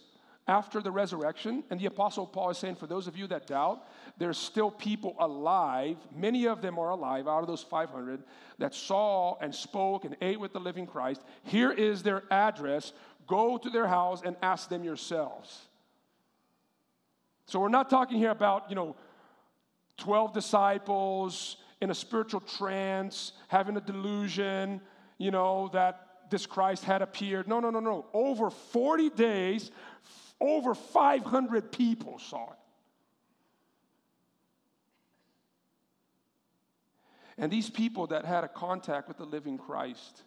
after 0.48 0.80
the 0.80 0.90
resurrection. 0.90 1.64
And 1.70 1.80
the 1.80 1.86
Apostle 1.86 2.26
Paul 2.26 2.50
is 2.50 2.58
saying, 2.58 2.76
for 2.76 2.86
those 2.86 3.06
of 3.06 3.16
you 3.16 3.26
that 3.28 3.46
doubt, 3.46 3.84
there's 4.18 4.38
still 4.38 4.70
people 4.70 5.16
alive. 5.18 5.96
Many 6.14 6.46
of 6.46 6.62
them 6.62 6.78
are 6.78 6.90
alive 6.90 7.28
out 7.28 7.40
of 7.40 7.46
those 7.46 7.62
500 7.62 8.22
that 8.58 8.74
saw 8.74 9.36
and 9.40 9.54
spoke 9.54 10.04
and 10.04 10.16
ate 10.20 10.40
with 10.40 10.52
the 10.52 10.60
living 10.60 10.86
Christ. 10.86 11.22
Here 11.44 11.70
is 11.70 12.02
their 12.02 12.24
address. 12.30 12.92
Go 13.26 13.56
to 13.56 13.70
their 13.70 13.86
house 13.86 14.22
and 14.24 14.36
ask 14.42 14.68
them 14.68 14.84
yourselves. 14.84 15.66
So 17.46 17.60
we're 17.60 17.68
not 17.68 17.90
talking 17.90 18.18
here 18.18 18.30
about, 18.30 18.68
you 18.68 18.76
know, 18.76 18.96
12 19.98 20.32
disciples 20.32 21.56
in 21.80 21.90
a 21.90 21.94
spiritual 21.94 22.40
trance, 22.40 23.32
having 23.48 23.76
a 23.76 23.80
delusion, 23.80 24.80
you 25.18 25.30
know, 25.30 25.68
that 25.72 26.11
this 26.32 26.46
Christ 26.46 26.84
had 26.84 27.00
appeared. 27.02 27.46
No, 27.46 27.60
no, 27.60 27.70
no, 27.70 27.78
no. 27.78 28.06
Over 28.12 28.50
40 28.50 29.10
days, 29.10 29.70
over 30.40 30.74
500 30.74 31.70
people 31.70 32.18
saw 32.18 32.50
it. 32.50 32.58
And 37.38 37.52
these 37.52 37.70
people 37.70 38.08
that 38.08 38.24
had 38.24 38.42
a 38.42 38.48
contact 38.48 39.06
with 39.06 39.18
the 39.18 39.24
living 39.24 39.58
Christ, 39.58 40.22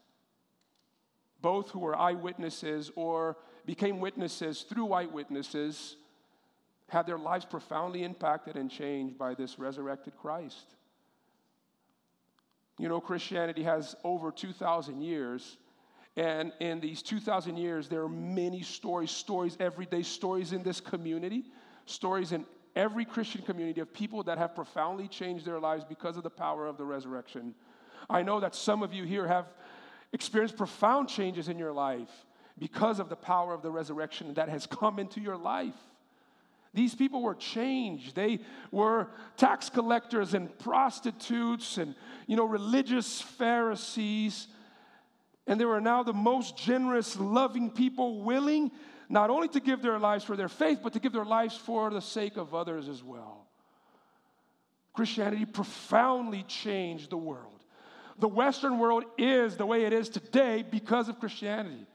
both 1.42 1.70
who 1.72 1.80
were 1.80 1.96
eyewitnesses 1.96 2.92
or 2.96 3.38
became 3.66 4.00
witnesses 4.00 4.62
through 4.62 4.94
eyewitnesses, 4.94 5.98
had 6.88 7.06
their 7.06 7.18
lives 7.18 7.46
profoundly 7.46 8.04
impacted 8.04 8.56
and 8.56 8.70
changed 8.70 9.18
by 9.18 9.34
this 9.34 9.58
resurrected 9.60 10.16
Christ. 10.18 10.76
You 12.78 12.90
know, 12.90 13.00
Christianity 13.00 13.64
has 13.64 13.96
over 14.04 14.32
2,000 14.32 15.02
years, 15.02 15.58
and 16.18 16.54
in 16.60 16.80
these 16.80 17.02
2,000 17.02 17.58
years, 17.58 17.90
there 17.90 18.02
are 18.04 18.10
many 18.10 18.62
stories, 18.62 19.12
stories, 19.12 19.58
everyday 19.60 20.02
stories 20.02 20.54
in 20.54 20.64
this 20.64 20.80
community, 20.80 21.44
stories 21.86 22.32
in 22.32 22.46
every 22.76 23.06
Christian 23.06 23.42
community 23.42 23.82
of 23.82 23.94
people 23.94 24.24
that 24.24 24.38
have 24.38 24.56
profoundly 24.56 25.08
changed 25.08 25.46
their 25.46 25.60
lives 25.60 25.84
because 25.84 26.16
of 26.16 26.24
the 26.24 26.30
power 26.30 26.68
of 26.68 26.78
the 26.78 26.86
resurrection. 26.86 27.54
I 28.10 28.22
know 28.22 28.40
that 28.40 28.56
some 28.56 28.82
of 28.82 28.94
you 28.94 29.04
here 29.04 29.28
have 29.28 29.48
experienced 30.14 30.56
profound 30.56 31.10
changes 31.10 31.50
in 31.50 31.58
your 31.58 31.74
life 31.74 32.10
because 32.58 33.00
of 33.00 33.10
the 33.10 33.16
power 33.16 33.54
of 33.54 33.62
the 33.62 33.72
resurrection 33.72 34.34
that 34.36 34.48
has 34.48 34.66
come 34.66 35.00
into 35.00 35.20
your 35.20 35.38
life. 35.38 35.76
These 36.74 36.96
people 36.96 37.22
were 37.22 37.36
changed. 37.36 38.16
They 38.16 38.40
were 38.72 39.08
tax 39.38 39.70
collectors 39.70 40.34
and 40.34 40.58
prostitutes 40.60 41.78
and, 41.78 41.96
you 42.28 42.36
know, 42.36 42.46
religious 42.46 43.22
Pharisees 43.22 44.48
and 45.48 45.60
they 45.60 45.66
were 45.66 45.82
now 45.82 46.04
the 46.04 46.14
most 46.14 46.58
generous, 46.58 47.18
loving 47.20 47.70
people, 47.70 48.22
willing 48.24 48.72
not 49.10 49.30
only 49.30 49.48
to 49.50 49.60
give 49.60 49.82
their 49.82 50.00
lives 50.00 50.24
for 50.24 50.36
their 50.36 50.50
faith, 50.50 50.80
but 50.82 50.94
to 50.94 51.00
give 51.00 51.14
their 51.14 51.26
lives 51.26 51.56
for 51.56 51.92
the 51.92 52.02
sake 52.02 52.38
of 52.38 52.56
others 52.56 52.90
as 52.90 53.04
well. 53.04 53.48
Christianity 54.94 55.46
profoundly 55.46 56.44
changed 56.44 57.10
the 57.10 57.18
world. 57.18 57.64
The 58.18 58.28
Western 58.28 58.80
world 58.80 59.04
is 59.18 59.58
the 59.58 59.66
way 59.66 59.84
it 59.84 59.94
is 59.94 60.10
today 60.10 60.64
because 60.70 61.10
of 61.10 61.20
Christianity. 61.20 61.86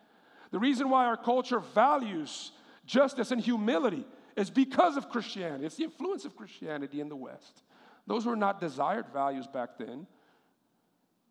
The 0.50 0.58
reason 0.58 0.90
why 0.90 1.06
our 1.06 1.16
culture 1.16 1.60
values 1.60 2.52
justice 2.84 3.30
and 3.30 3.40
humility 3.40 4.04
is 4.36 4.50
because 4.50 4.96
of 4.96 5.08
Christianity. 5.08 5.64
It's 5.64 5.76
the 5.76 5.84
influence 5.84 6.24
of 6.24 6.36
Christianity 6.36 7.00
in 7.00 7.08
the 7.08 7.16
West. 7.16 7.62
Those 8.06 8.26
were 8.26 8.36
not 8.36 8.60
desired 8.60 9.06
values 9.12 9.46
back 9.46 9.70
then. 9.78 10.06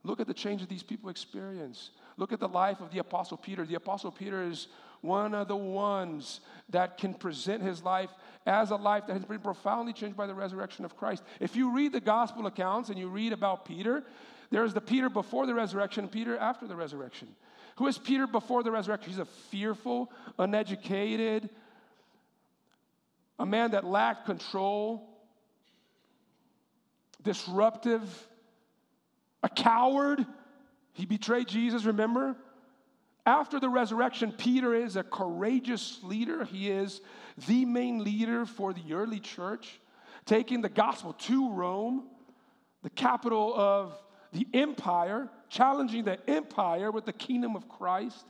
Look 0.03 0.19
at 0.19 0.27
the 0.27 0.33
change 0.33 0.61
that 0.61 0.69
these 0.69 0.83
people 0.83 1.09
experience. 1.09 1.91
Look 2.19 2.33
at 2.33 2.41
the 2.41 2.49
life 2.49 2.81
of 2.81 2.91
the 2.91 2.99
Apostle 2.99 3.37
Peter. 3.37 3.65
The 3.65 3.75
Apostle 3.75 4.11
Peter 4.11 4.43
is 4.43 4.67
one 4.99 5.33
of 5.33 5.47
the 5.47 5.55
ones 5.55 6.41
that 6.67 6.97
can 6.97 7.13
present 7.13 7.63
his 7.63 7.81
life 7.81 8.09
as 8.45 8.71
a 8.71 8.75
life 8.75 9.07
that 9.07 9.13
has 9.13 9.23
been 9.23 9.39
profoundly 9.39 9.93
changed 9.93 10.17
by 10.17 10.27
the 10.27 10.35
resurrection 10.35 10.83
of 10.83 10.97
Christ. 10.97 11.23
If 11.39 11.55
you 11.55 11.73
read 11.73 11.93
the 11.93 12.01
gospel 12.01 12.45
accounts 12.45 12.89
and 12.89 12.99
you 12.99 13.07
read 13.07 13.31
about 13.31 13.63
Peter, 13.63 14.03
there's 14.51 14.73
the 14.73 14.81
Peter 14.81 15.09
before 15.09 15.45
the 15.45 15.53
resurrection 15.53 16.09
Peter 16.09 16.37
after 16.37 16.67
the 16.67 16.75
resurrection. 16.75 17.29
Who 17.77 17.87
is 17.87 17.97
Peter 17.97 18.27
before 18.27 18.63
the 18.63 18.71
resurrection? 18.71 19.11
He's 19.11 19.19
a 19.19 19.25
fearful, 19.25 20.11
uneducated, 20.37 21.49
a 23.39 23.45
man 23.45 23.71
that 23.71 23.85
lacked 23.85 24.25
control, 24.25 25.07
disruptive, 27.23 28.27
a 29.41 29.47
coward. 29.47 30.25
He 30.93 31.05
betrayed 31.05 31.47
Jesus, 31.47 31.85
remember? 31.85 32.35
After 33.25 33.59
the 33.59 33.69
resurrection, 33.69 34.31
Peter 34.31 34.73
is 34.73 34.95
a 34.95 35.03
courageous 35.03 35.99
leader. 36.03 36.45
He 36.45 36.69
is 36.69 37.01
the 37.47 37.65
main 37.65 38.03
leader 38.03 38.45
for 38.45 38.73
the 38.73 38.93
early 38.93 39.19
church, 39.19 39.79
taking 40.25 40.61
the 40.61 40.69
gospel 40.69 41.13
to 41.13 41.51
Rome, 41.51 42.07
the 42.81 42.89
capital 42.89 43.53
of 43.55 43.93
the 44.31 44.47
empire, 44.53 45.29
challenging 45.49 46.05
the 46.05 46.17
empire 46.29 46.91
with 46.91 47.05
the 47.05 47.13
kingdom 47.13 47.55
of 47.55 47.67
Christ. 47.67 48.25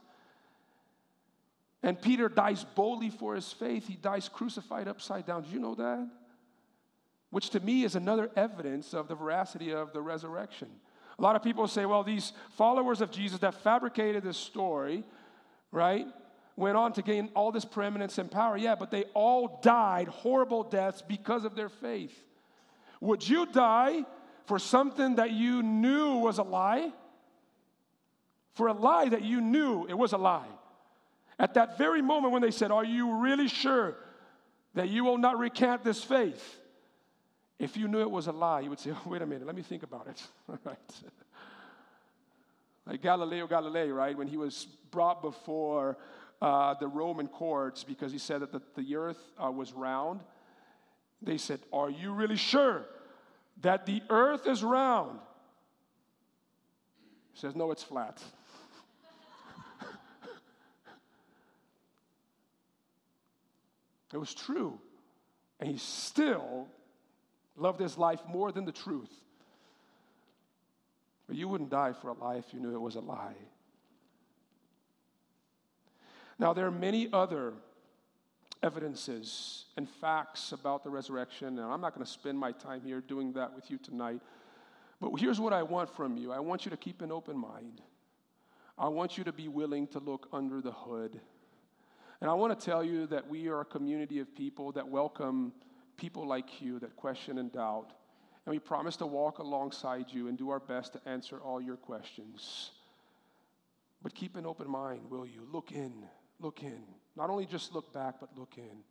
And 1.82 2.02
Peter 2.02 2.28
dies 2.28 2.66
boldly 2.76 3.10
for 3.10 3.36
his 3.36 3.52
faith. 3.54 3.88
He 3.88 3.96
dies 3.96 4.28
crucified 4.28 4.88
upside 4.88 5.26
down. 5.26 5.44
Did 5.44 5.54
you 5.54 5.60
know 5.60 5.76
that? 5.76 6.10
Which 7.30 7.52
to 7.52 7.60
me 7.60 7.84
is 7.84 7.96
another 7.96 8.30
evidence 8.36 8.94
of 8.94 9.08
the 9.08 9.16
veracity 9.16 9.72
of 9.72 9.94
the 9.94 10.02
resurrection. 10.02 10.68
A 11.20 11.22
lot 11.22 11.36
of 11.36 11.44
people 11.44 11.68
say, 11.68 11.86
well, 11.86 12.04
these 12.04 12.32
followers 12.56 13.02
of 13.02 13.12
Jesus 13.12 13.40
that 13.40 13.54
fabricated 13.56 14.24
this 14.24 14.38
story, 14.38 15.04
right, 15.70 16.08
went 16.56 16.78
on 16.78 16.94
to 16.94 17.02
gain 17.02 17.30
all 17.36 17.52
this 17.52 17.66
preeminence 17.66 18.18
and 18.18 18.32
power. 18.32 18.56
Yeah, 18.56 18.76
but 18.76 18.90
they 18.90 19.04
all 19.14 19.60
died 19.62 20.08
horrible 20.08 20.64
deaths 20.64 21.04
because 21.06 21.44
of 21.44 21.56
their 21.56 21.68
faith. 21.68 22.18
Would 23.02 23.28
you 23.28 23.46
die 23.46 24.06
for 24.46 24.60
something 24.60 25.16
that 25.16 25.32
you 25.32 25.62
knew 25.62 26.18
was 26.18 26.38
a 26.38 26.44
lie? 26.44 26.92
For 28.54 28.68
a 28.68 28.74
lie 28.74 29.10
that 29.10 29.22
you 29.22 29.42
knew 29.42 29.86
it 29.88 29.98
was 29.98 30.14
a 30.14 30.18
lie. 30.18 30.48
At 31.38 31.54
that 31.56 31.78
very 31.78 32.02
moment 32.02 32.32
when 32.32 32.42
they 32.42 32.52
said, 32.52 32.72
Are 32.72 32.84
you 32.84 33.16
really 33.18 33.48
sure 33.50 33.96
that 34.74 34.88
you 34.88 35.04
will 35.04 35.18
not 35.18 35.38
recant 35.38 35.84
this 35.84 36.02
faith? 36.02 36.60
If 37.60 37.76
you 37.76 37.88
knew 37.90 38.00
it 38.00 38.10
was 38.10 38.28
a 38.28 38.32
lie, 38.32 38.62
you 38.62 38.70
would 38.70 38.80
say, 38.80 38.92
oh, 38.92 39.02
wait 39.10 39.22
a 39.22 39.26
minute, 39.26 39.46
let 39.46 39.56
me 39.56 39.62
think 39.62 39.84
about 39.84 40.08
it. 40.08 40.24
right? 40.64 40.78
Like 42.88 43.02
Galileo 43.02 43.46
Galilei, 43.48 43.94
right? 43.94 44.18
When 44.18 44.28
he 44.28 44.38
was 44.38 44.66
brought 44.92 45.22
before 45.22 45.98
uh, 46.42 46.74
the 46.76 46.88
Roman 46.88 47.28
courts 47.28 47.84
because 47.84 48.14
he 48.14 48.18
said 48.18 48.42
that 48.42 48.52
the, 48.54 48.62
the 48.76 48.96
earth 48.96 49.20
uh, 49.38 49.52
was 49.52 49.74
round, 49.74 50.22
they 51.22 51.38
said, 51.38 51.60
Are 51.74 51.90
you 51.90 52.14
really 52.14 52.38
sure 52.38 52.86
that 53.62 53.86
the 53.86 54.02
earth 54.10 54.48
is 54.48 54.64
round? 54.64 55.20
He 57.34 57.40
says, 57.40 57.56
No, 57.56 57.72
it's 57.72 57.84
flat. 57.84 58.24
it 64.14 64.18
was 64.18 64.34
true. 64.34 64.80
And 65.60 65.70
he 65.70 65.78
still 65.78 66.70
loved 67.60 67.80
his 67.80 67.98
life 67.98 68.22
more 68.28 68.52
than 68.52 68.66
the 68.66 68.72
truth. 68.72 69.12
But 71.28 71.36
you 71.36 71.48
wouldn't 71.48 71.70
die 71.70 71.94
for 71.94 72.10
a 72.10 72.14
lie 72.14 72.36
if 72.36 72.54
you 72.54 72.60
knew 72.60 72.74
it 72.74 72.82
was 72.82 72.96
a 72.96 73.02
lie. 73.02 73.36
Now, 76.40 76.54
there 76.54 76.66
are 76.66 76.72
many 76.72 77.10
other 77.12 77.54
evidences 78.64 79.66
and 79.78 79.88
facts 79.88 80.52
about 80.52 80.84
the 80.84 80.90
resurrection, 80.90 81.60
and 81.60 81.72
I'm 81.72 81.82
not 81.82 81.94
going 81.94 82.06
to 82.06 82.12
spend 82.12 82.38
my 82.38 82.52
time 82.52 82.82
here 82.82 83.02
doing 83.02 83.34
that 83.34 83.54
with 83.54 83.70
you 83.70 83.78
tonight. 83.78 84.22
But 85.02 85.16
here's 85.18 85.40
what 85.40 85.54
I 85.54 85.64
want 85.64 85.96
from 85.96 86.18
you 86.18 86.32
I 86.32 86.40
want 86.40 86.66
you 86.66 86.72
to 86.72 86.78
keep 86.78 87.02
an 87.02 87.12
open 87.12 87.38
mind. 87.38 87.82
I 88.78 88.88
want 88.88 89.18
you 89.18 89.26
to 89.26 89.34
be 89.34 89.50
willing 89.50 89.88
to 89.88 90.00
look 90.00 90.30
under 90.32 90.62
the 90.62 90.72
hood. 90.72 91.20
And 92.22 92.30
I 92.30 92.34
want 92.34 92.58
to 92.58 92.66
tell 92.66 92.84
you 92.84 93.08
that 93.08 93.30
we 93.30 93.48
are 93.48 93.62
a 93.62 93.66
community 93.66 94.20
of 94.20 94.34
people 94.36 94.72
that 94.74 94.88
welcome 94.88 95.52
people 96.00 96.26
like 96.26 96.62
you 96.62 96.80
that 96.80 96.96
question 96.96 97.38
and 97.38 97.52
doubt. 97.52 97.92
And 98.46 98.56
we 98.56 98.60
promise 98.60 98.96
to 98.98 99.06
walk 99.06 99.40
alongside 99.40 100.06
you 100.10 100.30
and 100.30 100.38
do 100.38 100.50
our 100.50 100.60
best 100.60 100.94
to 100.94 101.02
answer 101.06 101.40
all 101.40 101.62
your 101.62 101.76
questions. 101.76 102.72
But 104.02 104.16
keep 104.16 104.38
an 104.38 104.46
open 104.46 104.70
mind, 104.70 105.02
will 105.10 105.26
you? 105.26 105.46
Look 105.52 105.72
in, 105.74 105.94
look 106.40 106.64
in. 106.64 106.82
Not 107.18 107.30
only 107.30 107.46
just 107.46 107.76
look 107.76 107.92
back, 107.92 108.16
but 108.22 108.30
look 108.38 108.54
in. 108.58 108.84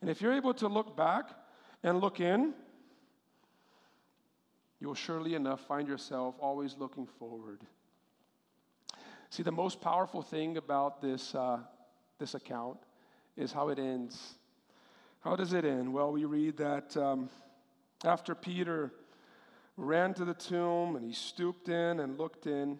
And 0.00 0.08
if 0.08 0.22
you're 0.22 0.32
able 0.32 0.54
to 0.54 0.68
look 0.68 0.96
back 0.96 1.30
and 1.82 2.00
look 2.00 2.20
in, 2.20 2.54
you 4.80 4.88
will 4.88 4.94
surely 4.94 5.34
enough 5.34 5.60
find 5.66 5.86
yourself 5.86 6.34
always 6.40 6.76
looking 6.78 7.06
forward. 7.18 7.60
See, 9.28 9.42
the 9.42 9.52
most 9.52 9.80
powerful 9.80 10.22
thing 10.22 10.56
about 10.56 11.02
this, 11.02 11.34
uh, 11.34 11.58
this 12.18 12.34
account 12.34 12.78
is 13.36 13.52
how 13.52 13.68
it 13.68 13.78
ends. 13.78 14.36
How 15.26 15.34
does 15.34 15.52
it 15.52 15.64
end? 15.64 15.92
Well, 15.92 16.12
we 16.12 16.24
read 16.24 16.56
that 16.58 16.96
um, 16.96 17.28
after 18.04 18.32
Peter 18.32 18.92
ran 19.76 20.14
to 20.14 20.24
the 20.24 20.34
tomb 20.34 20.94
and 20.94 21.04
he 21.04 21.12
stooped 21.12 21.68
in 21.68 21.98
and 21.98 22.16
looked 22.16 22.46
in, 22.46 22.78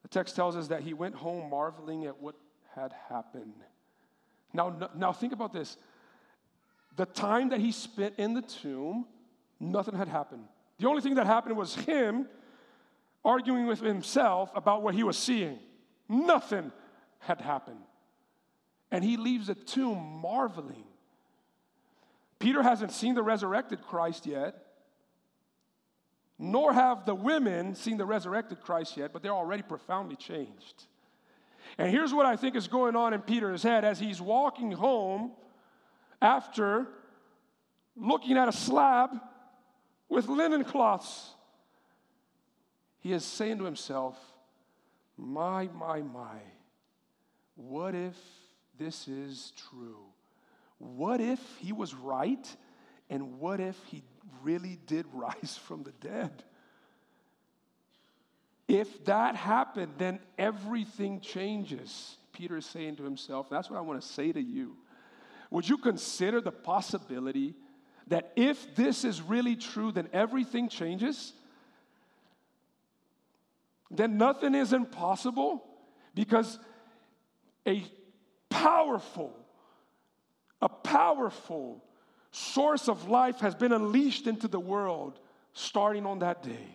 the 0.00 0.08
text 0.08 0.34
tells 0.34 0.56
us 0.56 0.68
that 0.68 0.80
he 0.80 0.94
went 0.94 1.14
home 1.14 1.50
marveling 1.50 2.06
at 2.06 2.18
what 2.22 2.36
had 2.74 2.94
happened. 3.10 3.52
Now, 4.54 4.90
now 4.96 5.12
think 5.12 5.34
about 5.34 5.52
this. 5.52 5.76
The 6.96 7.04
time 7.04 7.50
that 7.50 7.60
he 7.60 7.70
spent 7.70 8.14
in 8.16 8.32
the 8.32 8.40
tomb, 8.40 9.04
nothing 9.60 9.96
had 9.96 10.08
happened. 10.08 10.44
The 10.78 10.88
only 10.88 11.02
thing 11.02 11.16
that 11.16 11.26
happened 11.26 11.54
was 11.54 11.74
him 11.74 12.28
arguing 13.22 13.66
with 13.66 13.80
himself 13.80 14.50
about 14.54 14.80
what 14.82 14.94
he 14.94 15.02
was 15.02 15.18
seeing. 15.18 15.58
Nothing 16.08 16.72
had 17.18 17.42
happened. 17.42 17.82
And 18.90 19.04
he 19.04 19.18
leaves 19.18 19.48
the 19.48 19.54
tomb 19.54 19.98
marveling. 20.22 20.84
Peter 22.40 22.62
hasn't 22.62 22.90
seen 22.90 23.14
the 23.14 23.22
resurrected 23.22 23.82
Christ 23.82 24.26
yet, 24.26 24.56
nor 26.38 26.72
have 26.72 27.04
the 27.04 27.14
women 27.14 27.74
seen 27.74 27.98
the 27.98 28.06
resurrected 28.06 28.62
Christ 28.62 28.96
yet, 28.96 29.12
but 29.12 29.22
they're 29.22 29.30
already 29.30 29.62
profoundly 29.62 30.16
changed. 30.16 30.86
And 31.76 31.90
here's 31.90 32.14
what 32.14 32.24
I 32.24 32.36
think 32.36 32.56
is 32.56 32.66
going 32.66 32.96
on 32.96 33.12
in 33.12 33.20
Peter's 33.20 33.62
head 33.62 33.84
as 33.84 34.00
he's 34.00 34.22
walking 34.22 34.72
home 34.72 35.32
after 36.20 36.88
looking 37.94 38.38
at 38.38 38.48
a 38.48 38.52
slab 38.52 39.10
with 40.08 40.28
linen 40.28 40.64
cloths. 40.64 41.34
He 43.00 43.12
is 43.12 43.24
saying 43.24 43.58
to 43.58 43.64
himself, 43.64 44.18
My, 45.18 45.68
my, 45.74 46.00
my, 46.00 46.38
what 47.54 47.94
if 47.94 48.16
this 48.78 49.08
is 49.08 49.52
true? 49.70 50.06
What 50.80 51.20
if 51.20 51.40
he 51.58 51.72
was 51.72 51.94
right? 51.94 52.56
And 53.08 53.38
what 53.38 53.60
if 53.60 53.76
he 53.84 54.02
really 54.42 54.78
did 54.86 55.06
rise 55.12 55.58
from 55.62 55.84
the 55.84 55.92
dead? 55.92 56.42
If 58.66 59.04
that 59.04 59.36
happened, 59.36 59.94
then 59.98 60.20
everything 60.38 61.20
changes. 61.20 62.16
Peter 62.32 62.56
is 62.56 62.66
saying 62.66 62.96
to 62.96 63.04
himself, 63.04 63.50
that's 63.50 63.68
what 63.68 63.76
I 63.76 63.80
want 63.82 64.00
to 64.00 64.06
say 64.06 64.32
to 64.32 64.40
you. 64.40 64.76
Would 65.50 65.68
you 65.68 65.76
consider 65.76 66.40
the 66.40 66.52
possibility 66.52 67.54
that 68.06 68.32
if 68.36 68.74
this 68.76 69.04
is 69.04 69.20
really 69.20 69.56
true, 69.56 69.90
then 69.92 70.08
everything 70.12 70.68
changes? 70.68 71.32
Then 73.90 74.16
nothing 74.16 74.54
is 74.54 74.72
impossible 74.72 75.64
because 76.14 76.58
a 77.66 77.84
powerful, 78.48 79.36
a 80.62 80.68
powerful 80.68 81.82
source 82.30 82.88
of 82.88 83.08
life 83.08 83.40
has 83.40 83.54
been 83.54 83.72
unleashed 83.72 84.26
into 84.26 84.48
the 84.48 84.60
world 84.60 85.18
starting 85.52 86.06
on 86.06 86.20
that 86.20 86.42
day. 86.42 86.74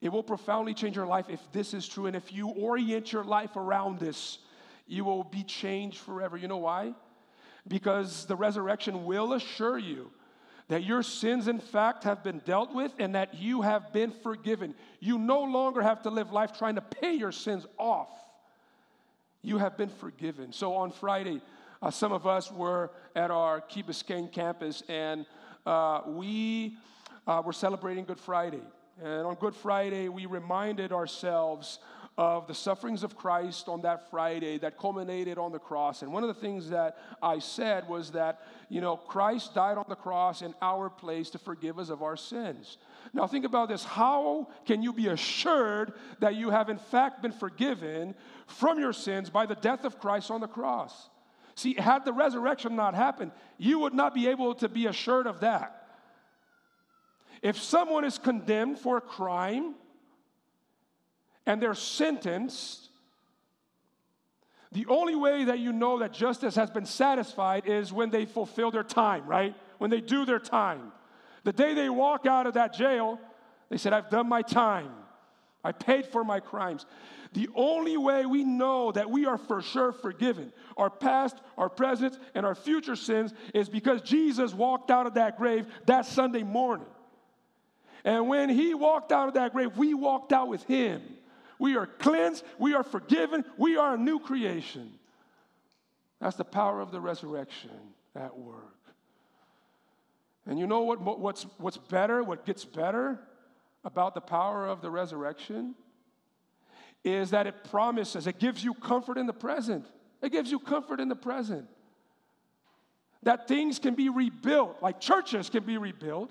It 0.00 0.12
will 0.12 0.22
profoundly 0.22 0.74
change 0.74 0.96
your 0.96 1.06
life 1.06 1.26
if 1.30 1.40
this 1.52 1.72
is 1.72 1.88
true. 1.88 2.06
And 2.06 2.14
if 2.14 2.32
you 2.32 2.48
orient 2.48 3.10
your 3.10 3.24
life 3.24 3.56
around 3.56 3.98
this, 3.98 4.38
you 4.86 5.02
will 5.02 5.24
be 5.24 5.42
changed 5.42 5.98
forever. 5.98 6.36
You 6.36 6.46
know 6.46 6.58
why? 6.58 6.92
Because 7.66 8.26
the 8.26 8.36
resurrection 8.36 9.06
will 9.06 9.32
assure 9.32 9.78
you 9.78 10.10
that 10.68 10.84
your 10.84 11.02
sins, 11.02 11.48
in 11.48 11.58
fact, 11.58 12.04
have 12.04 12.22
been 12.22 12.40
dealt 12.40 12.74
with 12.74 12.92
and 12.98 13.14
that 13.14 13.34
you 13.34 13.62
have 13.62 13.92
been 13.92 14.10
forgiven. 14.10 14.74
You 15.00 15.18
no 15.18 15.42
longer 15.42 15.82
have 15.82 16.02
to 16.02 16.10
live 16.10 16.32
life 16.32 16.52
trying 16.56 16.74
to 16.74 16.80
pay 16.82 17.14
your 17.14 17.32
sins 17.32 17.66
off. 17.78 18.10
You 19.44 19.58
have 19.58 19.76
been 19.76 19.90
forgiven. 19.90 20.54
So 20.54 20.74
on 20.74 20.90
Friday, 20.90 21.42
uh, 21.82 21.90
some 21.90 22.12
of 22.12 22.26
us 22.26 22.50
were 22.50 22.90
at 23.14 23.30
our 23.30 23.60
Key 23.60 23.82
Biscayne 23.82 24.32
campus 24.32 24.82
and 24.88 25.26
uh, 25.66 26.00
we 26.06 26.78
uh, 27.26 27.42
were 27.44 27.52
celebrating 27.52 28.06
Good 28.06 28.18
Friday. 28.18 28.62
And 29.02 29.26
on 29.26 29.34
Good 29.34 29.54
Friday, 29.54 30.08
we 30.08 30.24
reminded 30.24 30.92
ourselves 30.92 31.78
of 32.16 32.46
the 32.46 32.54
sufferings 32.54 33.02
of 33.02 33.16
Christ 33.16 33.68
on 33.68 33.82
that 33.82 34.08
Friday 34.08 34.58
that 34.58 34.78
culminated 34.78 35.36
on 35.36 35.50
the 35.50 35.58
cross. 35.58 36.02
And 36.02 36.12
one 36.12 36.22
of 36.22 36.28
the 36.28 36.40
things 36.40 36.70
that 36.70 36.96
I 37.20 37.40
said 37.40 37.88
was 37.88 38.12
that, 38.12 38.42
you 38.68 38.80
know, 38.80 38.96
Christ 38.96 39.54
died 39.54 39.78
on 39.78 39.86
the 39.88 39.96
cross 39.96 40.40
in 40.40 40.54
our 40.62 40.88
place 40.88 41.30
to 41.30 41.38
forgive 41.38 41.78
us 41.78 41.90
of 41.90 42.02
our 42.02 42.16
sins. 42.16 42.78
Now, 43.12 43.26
think 43.26 43.44
about 43.44 43.68
this. 43.68 43.82
How 43.82 44.48
can 44.64 44.80
you 44.80 44.92
be 44.92 45.08
assured 45.08 45.92
that 46.20 46.36
you 46.36 46.50
have, 46.50 46.68
in 46.68 46.78
fact, 46.78 47.20
been 47.20 47.32
forgiven 47.32 48.14
from 48.46 48.78
your 48.78 48.92
sins 48.92 49.28
by 49.28 49.46
the 49.46 49.56
death 49.56 49.84
of 49.84 49.98
Christ 49.98 50.30
on 50.30 50.40
the 50.40 50.46
cross? 50.46 51.08
See, 51.56 51.74
had 51.74 52.04
the 52.04 52.12
resurrection 52.12 52.76
not 52.76 52.94
happened, 52.94 53.32
you 53.58 53.80
would 53.80 53.94
not 53.94 54.14
be 54.14 54.28
able 54.28 54.54
to 54.56 54.68
be 54.68 54.86
assured 54.86 55.26
of 55.26 55.40
that. 55.40 55.88
If 57.42 57.60
someone 57.60 58.04
is 58.04 58.18
condemned 58.18 58.78
for 58.78 58.96
a 58.98 59.00
crime 59.00 59.74
and 61.46 61.60
they're 61.60 61.74
sentenced, 61.74 62.88
the 64.72 64.86
only 64.86 65.14
way 65.14 65.44
that 65.44 65.60
you 65.60 65.72
know 65.72 66.00
that 66.00 66.12
justice 66.12 66.56
has 66.56 66.70
been 66.70 66.86
satisfied 66.86 67.66
is 67.66 67.92
when 67.92 68.10
they 68.10 68.26
fulfill 68.26 68.70
their 68.70 68.82
time, 68.82 69.26
right? 69.26 69.54
When 69.78 69.90
they 69.90 70.00
do 70.00 70.24
their 70.24 70.40
time. 70.40 70.92
The 71.44 71.52
day 71.52 71.74
they 71.74 71.88
walk 71.88 72.26
out 72.26 72.46
of 72.46 72.54
that 72.54 72.74
jail, 72.74 73.20
they 73.70 73.76
said, 73.76 73.92
I've 73.92 74.10
done 74.10 74.28
my 74.28 74.42
time. 74.42 74.90
I 75.62 75.72
paid 75.72 76.06
for 76.06 76.24
my 76.24 76.40
crimes. 76.40 76.86
The 77.32 77.48
only 77.54 77.96
way 77.96 78.26
we 78.26 78.44
know 78.44 78.92
that 78.92 79.10
we 79.10 79.26
are 79.26 79.38
for 79.38 79.62
sure 79.62 79.92
forgiven, 79.92 80.52
our 80.76 80.90
past, 80.90 81.36
our 81.56 81.68
present, 81.68 82.18
and 82.34 82.44
our 82.44 82.54
future 82.54 82.96
sins, 82.96 83.32
is 83.54 83.68
because 83.68 84.02
Jesus 84.02 84.52
walked 84.54 84.90
out 84.90 85.06
of 85.06 85.14
that 85.14 85.38
grave 85.38 85.66
that 85.86 86.06
Sunday 86.06 86.42
morning. 86.42 86.86
And 88.04 88.28
when 88.28 88.50
he 88.50 88.74
walked 88.74 89.12
out 89.12 89.28
of 89.28 89.34
that 89.34 89.52
grave, 89.52 89.76
we 89.76 89.94
walked 89.94 90.32
out 90.32 90.48
with 90.48 90.62
him. 90.64 91.00
We 91.58 91.76
are 91.76 91.86
cleansed, 91.86 92.44
we 92.58 92.74
are 92.74 92.82
forgiven, 92.82 93.44
we 93.56 93.76
are 93.76 93.94
a 93.94 93.98
new 93.98 94.18
creation. 94.18 94.92
That's 96.20 96.36
the 96.36 96.44
power 96.44 96.80
of 96.80 96.90
the 96.90 97.00
resurrection 97.00 97.70
at 98.14 98.36
work. 98.36 98.58
And 100.46 100.58
you 100.58 100.66
know 100.66 100.82
what, 100.82 101.00
what's, 101.00 101.46
what's 101.58 101.76
better, 101.76 102.22
what 102.22 102.44
gets 102.44 102.64
better 102.64 103.18
about 103.84 104.14
the 104.14 104.20
power 104.20 104.66
of 104.66 104.82
the 104.82 104.90
resurrection? 104.90 105.74
Is 107.02 107.30
that 107.30 107.46
it 107.46 107.64
promises, 107.64 108.26
it 108.26 108.38
gives 108.38 108.64
you 108.64 108.74
comfort 108.74 109.18
in 109.18 109.26
the 109.26 109.32
present. 109.32 109.86
It 110.22 110.32
gives 110.32 110.50
you 110.50 110.58
comfort 110.58 111.00
in 111.00 111.08
the 111.08 111.16
present. 111.16 111.68
That 113.22 113.48
things 113.48 113.78
can 113.78 113.94
be 113.94 114.08
rebuilt, 114.08 114.78
like 114.82 115.00
churches 115.00 115.50
can 115.50 115.64
be 115.64 115.78
rebuilt 115.78 116.30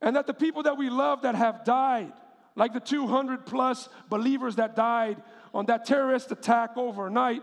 and 0.00 0.16
that 0.16 0.26
the 0.26 0.34
people 0.34 0.62
that 0.64 0.76
we 0.76 0.90
love 0.90 1.22
that 1.22 1.34
have 1.34 1.64
died, 1.64 2.12
like 2.58 2.72
the 2.72 2.80
200 2.80 3.46
plus 3.46 3.88
believers 4.10 4.56
that 4.56 4.74
died 4.74 5.22
on 5.54 5.66
that 5.66 5.86
terrorist 5.86 6.32
attack 6.32 6.76
overnight, 6.76 7.42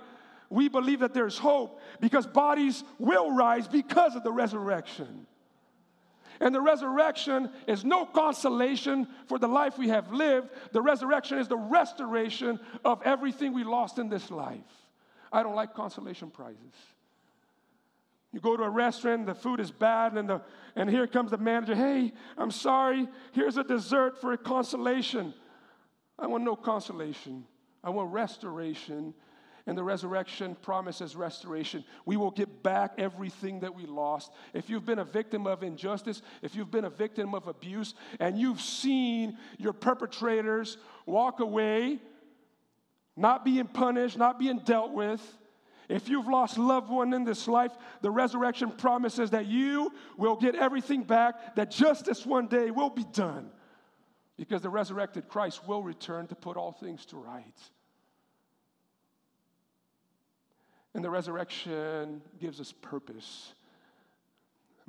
we 0.49 0.67
believe 0.67 0.99
that 0.99 1.13
there's 1.13 1.37
hope 1.37 1.79
because 2.01 2.27
bodies 2.27 2.83
will 2.99 3.31
rise 3.31 3.67
because 3.67 4.15
of 4.15 4.23
the 4.23 4.31
resurrection. 4.31 5.25
And 6.41 6.53
the 6.53 6.59
resurrection 6.59 7.49
is 7.65 7.85
no 7.85 8.05
consolation 8.05 9.07
for 9.27 9.39
the 9.39 9.47
life 9.47 9.77
we 9.77 9.87
have 9.87 10.11
lived. 10.11 10.49
The 10.73 10.81
resurrection 10.81 11.37
is 11.37 11.47
the 11.47 11.57
restoration 11.57 12.59
of 12.83 13.01
everything 13.03 13.53
we 13.53 13.63
lost 13.63 13.99
in 13.99 14.09
this 14.09 14.29
life. 14.29 14.59
I 15.31 15.43
don't 15.43 15.55
like 15.55 15.73
consolation 15.73 16.29
prizes. 16.29 16.73
You 18.35 18.41
go 18.41 18.57
to 18.57 18.63
a 18.63 18.69
restaurant, 18.69 19.27
the 19.27 19.33
food 19.33 19.61
is 19.61 19.71
bad, 19.71 20.17
and, 20.17 20.27
the, 20.27 20.41
and 20.75 20.89
here 20.89 21.07
comes 21.07 21.31
the 21.31 21.37
manager. 21.37 21.73
Hey, 21.73 22.11
I'm 22.37 22.51
sorry, 22.51 23.07
here's 23.31 23.55
a 23.55 23.63
dessert 23.63 24.19
for 24.19 24.33
a 24.33 24.37
consolation. 24.37 25.33
I 26.19 26.27
want 26.27 26.43
no 26.43 26.57
consolation. 26.57 27.45
I 27.81 27.91
want 27.91 28.11
restoration. 28.11 29.13
And 29.67 29.77
the 29.77 29.83
resurrection 29.83 30.57
promises 30.61 31.15
restoration. 31.15 31.85
We 32.05 32.17
will 32.17 32.29
get 32.29 32.61
back 32.61 32.95
everything 32.97 33.61
that 33.61 33.73
we 33.73 33.85
lost. 33.85 34.33
If 34.53 34.69
you've 34.69 34.85
been 34.85 34.99
a 34.99 35.05
victim 35.05 35.47
of 35.47 35.63
injustice, 35.63 36.21
if 36.41 36.55
you've 36.55 36.69
been 36.69 36.83
a 36.83 36.89
victim 36.89 37.33
of 37.33 37.47
abuse, 37.47 37.93
and 38.19 38.37
you've 38.37 38.59
seen 38.59 39.37
your 39.57 39.71
perpetrators 39.71 40.75
walk 41.05 41.39
away, 41.39 41.99
not 43.15 43.45
being 43.45 43.67
punished, 43.67 44.17
not 44.17 44.39
being 44.39 44.59
dealt 44.59 44.91
with, 44.91 45.21
if 45.89 46.09
you've 46.09 46.27
lost 46.27 46.57
loved 46.57 46.89
one 46.89 47.13
in 47.13 47.23
this 47.23 47.47
life, 47.47 47.71
the 48.01 48.11
resurrection 48.11 48.71
promises 48.71 49.31
that 49.31 49.45
you 49.45 49.91
will 50.17 50.35
get 50.35 50.55
everything 50.55 51.03
back, 51.03 51.55
that 51.55 51.71
justice 51.71 52.25
one 52.25 52.47
day 52.47 52.71
will 52.71 52.89
be 52.89 53.05
done. 53.13 53.49
Because 54.37 54.61
the 54.61 54.69
resurrected 54.69 55.29
Christ 55.29 55.65
will 55.67 55.81
return 55.81 56.27
to 56.27 56.35
put 56.35 56.57
all 56.57 56.71
things 56.71 57.05
to 57.07 57.17
rights. 57.17 57.71
And 60.93 61.03
the 61.03 61.09
resurrection 61.09 62.21
gives 62.39 62.59
us 62.59 62.73
purpose. 62.73 63.53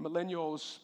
Millennials 0.01 0.79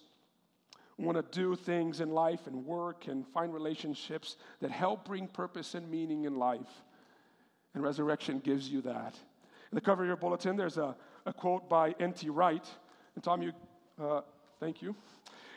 want 0.99 1.17
to 1.17 1.39
do 1.39 1.57
things 1.57 2.01
in 2.01 2.11
life 2.11 2.47
and 2.47 2.65
work 2.65 3.07
and 3.09 3.27
find 3.29 3.53
relationships 3.53 4.37
that 4.61 4.71
help 4.71 5.05
bring 5.05 5.27
purpose 5.27 5.75
and 5.75 5.91
meaning 5.91 6.25
in 6.25 6.37
life. 6.37 6.83
And 7.75 7.83
resurrection 7.83 8.41
gives 8.41 8.69
you 8.69 8.83
that. 8.83 9.15
The 9.73 9.81
cover 9.81 10.03
of 10.03 10.09
your 10.09 10.17
bulletin, 10.17 10.57
there's 10.57 10.77
a, 10.77 10.95
a 11.25 11.33
quote 11.33 11.69
by 11.69 11.95
N.T. 11.99 12.29
Wright. 12.29 12.67
And 13.15 13.25
Tom, 13.25 13.43
you, 13.43 13.53
uh, 14.01 14.21
thank 14.61 14.83
you. 14.83 14.95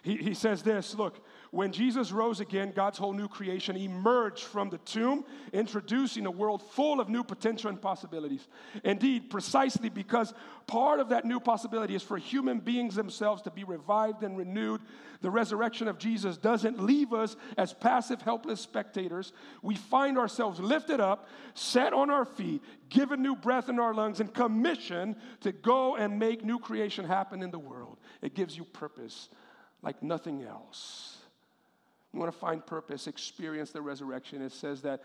He, 0.03 0.17
he 0.17 0.33
says 0.33 0.61
this 0.61 0.95
Look, 0.95 1.25
when 1.51 1.71
Jesus 1.71 2.11
rose 2.11 2.39
again, 2.39 2.73
God's 2.75 2.97
whole 2.97 3.13
new 3.13 3.27
creation 3.27 3.75
emerged 3.75 4.43
from 4.43 4.69
the 4.69 4.77
tomb, 4.79 5.25
introducing 5.53 6.25
a 6.25 6.31
world 6.31 6.61
full 6.61 6.99
of 6.99 7.09
new 7.09 7.23
potential 7.23 7.69
and 7.69 7.81
possibilities. 7.81 8.47
Indeed, 8.83 9.29
precisely 9.29 9.89
because 9.89 10.33
part 10.67 10.99
of 10.99 11.09
that 11.09 11.25
new 11.25 11.39
possibility 11.39 11.95
is 11.95 12.03
for 12.03 12.17
human 12.17 12.59
beings 12.59 12.95
themselves 12.95 13.41
to 13.43 13.51
be 13.51 13.63
revived 13.63 14.23
and 14.23 14.37
renewed, 14.37 14.81
the 15.21 15.31
resurrection 15.31 15.87
of 15.87 15.97
Jesus 15.97 16.37
doesn't 16.37 16.81
leave 16.81 17.13
us 17.13 17.35
as 17.57 17.73
passive, 17.73 18.21
helpless 18.21 18.61
spectators. 18.61 19.31
We 19.61 19.75
find 19.75 20.17
ourselves 20.17 20.59
lifted 20.59 20.99
up, 20.99 21.27
set 21.53 21.93
on 21.93 22.09
our 22.09 22.25
feet, 22.25 22.61
given 22.89 23.21
new 23.21 23.35
breath 23.35 23.69
in 23.69 23.79
our 23.79 23.93
lungs, 23.93 24.19
and 24.19 24.33
commissioned 24.33 25.15
to 25.41 25.51
go 25.51 25.95
and 25.95 26.19
make 26.19 26.43
new 26.43 26.59
creation 26.59 27.05
happen 27.05 27.41
in 27.41 27.51
the 27.51 27.59
world. 27.59 27.97
It 28.21 28.35
gives 28.35 28.57
you 28.57 28.65
purpose 28.65 29.29
like 29.81 30.01
nothing 30.03 30.43
else. 30.43 31.14
You 32.15 32.21
want 32.21 32.31
to 32.31 32.39
find 32.39 32.65
purpose, 32.65 33.07
experience 33.07 33.71
the 33.71 33.81
resurrection. 33.81 34.41
It 34.41 34.53
says 34.53 34.83
that 34.83 35.03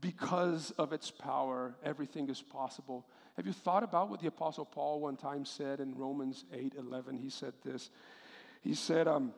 because 0.00 0.70
of 0.78 0.92
its 0.92 1.10
power, 1.10 1.74
everything 1.82 2.30
is 2.30 2.40
possible. 2.40 3.04
Have 3.36 3.48
you 3.48 3.52
thought 3.52 3.82
about 3.82 4.10
what 4.10 4.20
the 4.20 4.28
Apostle 4.28 4.64
Paul 4.64 5.00
one 5.00 5.16
time 5.16 5.44
said 5.44 5.80
in 5.80 5.92
Romans 5.96 6.44
8 6.52 6.74
11? 6.78 7.18
He 7.18 7.30
said 7.30 7.52
this. 7.64 7.90
He 8.60 8.74
said, 8.74 9.08
um, 9.08 9.32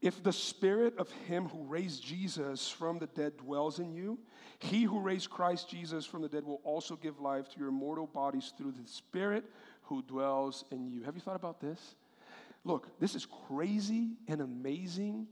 If 0.00 0.22
the 0.22 0.32
spirit 0.32 0.96
of 0.96 1.10
him 1.26 1.48
who 1.48 1.64
raised 1.64 2.04
Jesus 2.04 2.68
from 2.68 3.00
the 3.00 3.08
dead 3.08 3.36
dwells 3.38 3.80
in 3.80 3.92
you, 3.92 4.20
he 4.60 4.84
who 4.84 5.00
raised 5.00 5.28
Christ 5.28 5.68
Jesus 5.68 6.06
from 6.06 6.22
the 6.22 6.28
dead 6.28 6.44
will 6.44 6.60
also 6.62 6.94
give 6.94 7.18
life 7.18 7.48
to 7.48 7.58
your 7.58 7.72
mortal 7.72 8.06
bodies 8.06 8.52
through 8.56 8.72
the 8.80 8.88
spirit 8.88 9.44
who 9.82 10.02
dwells 10.02 10.64
in 10.70 10.86
you. 10.86 11.02
Have 11.02 11.16
you 11.16 11.20
thought 11.20 11.34
about 11.34 11.60
this? 11.60 11.96
Look, 12.62 13.00
this 13.00 13.16
is 13.16 13.26
crazy 13.48 14.12
and 14.28 14.40
amazing. 14.40 15.26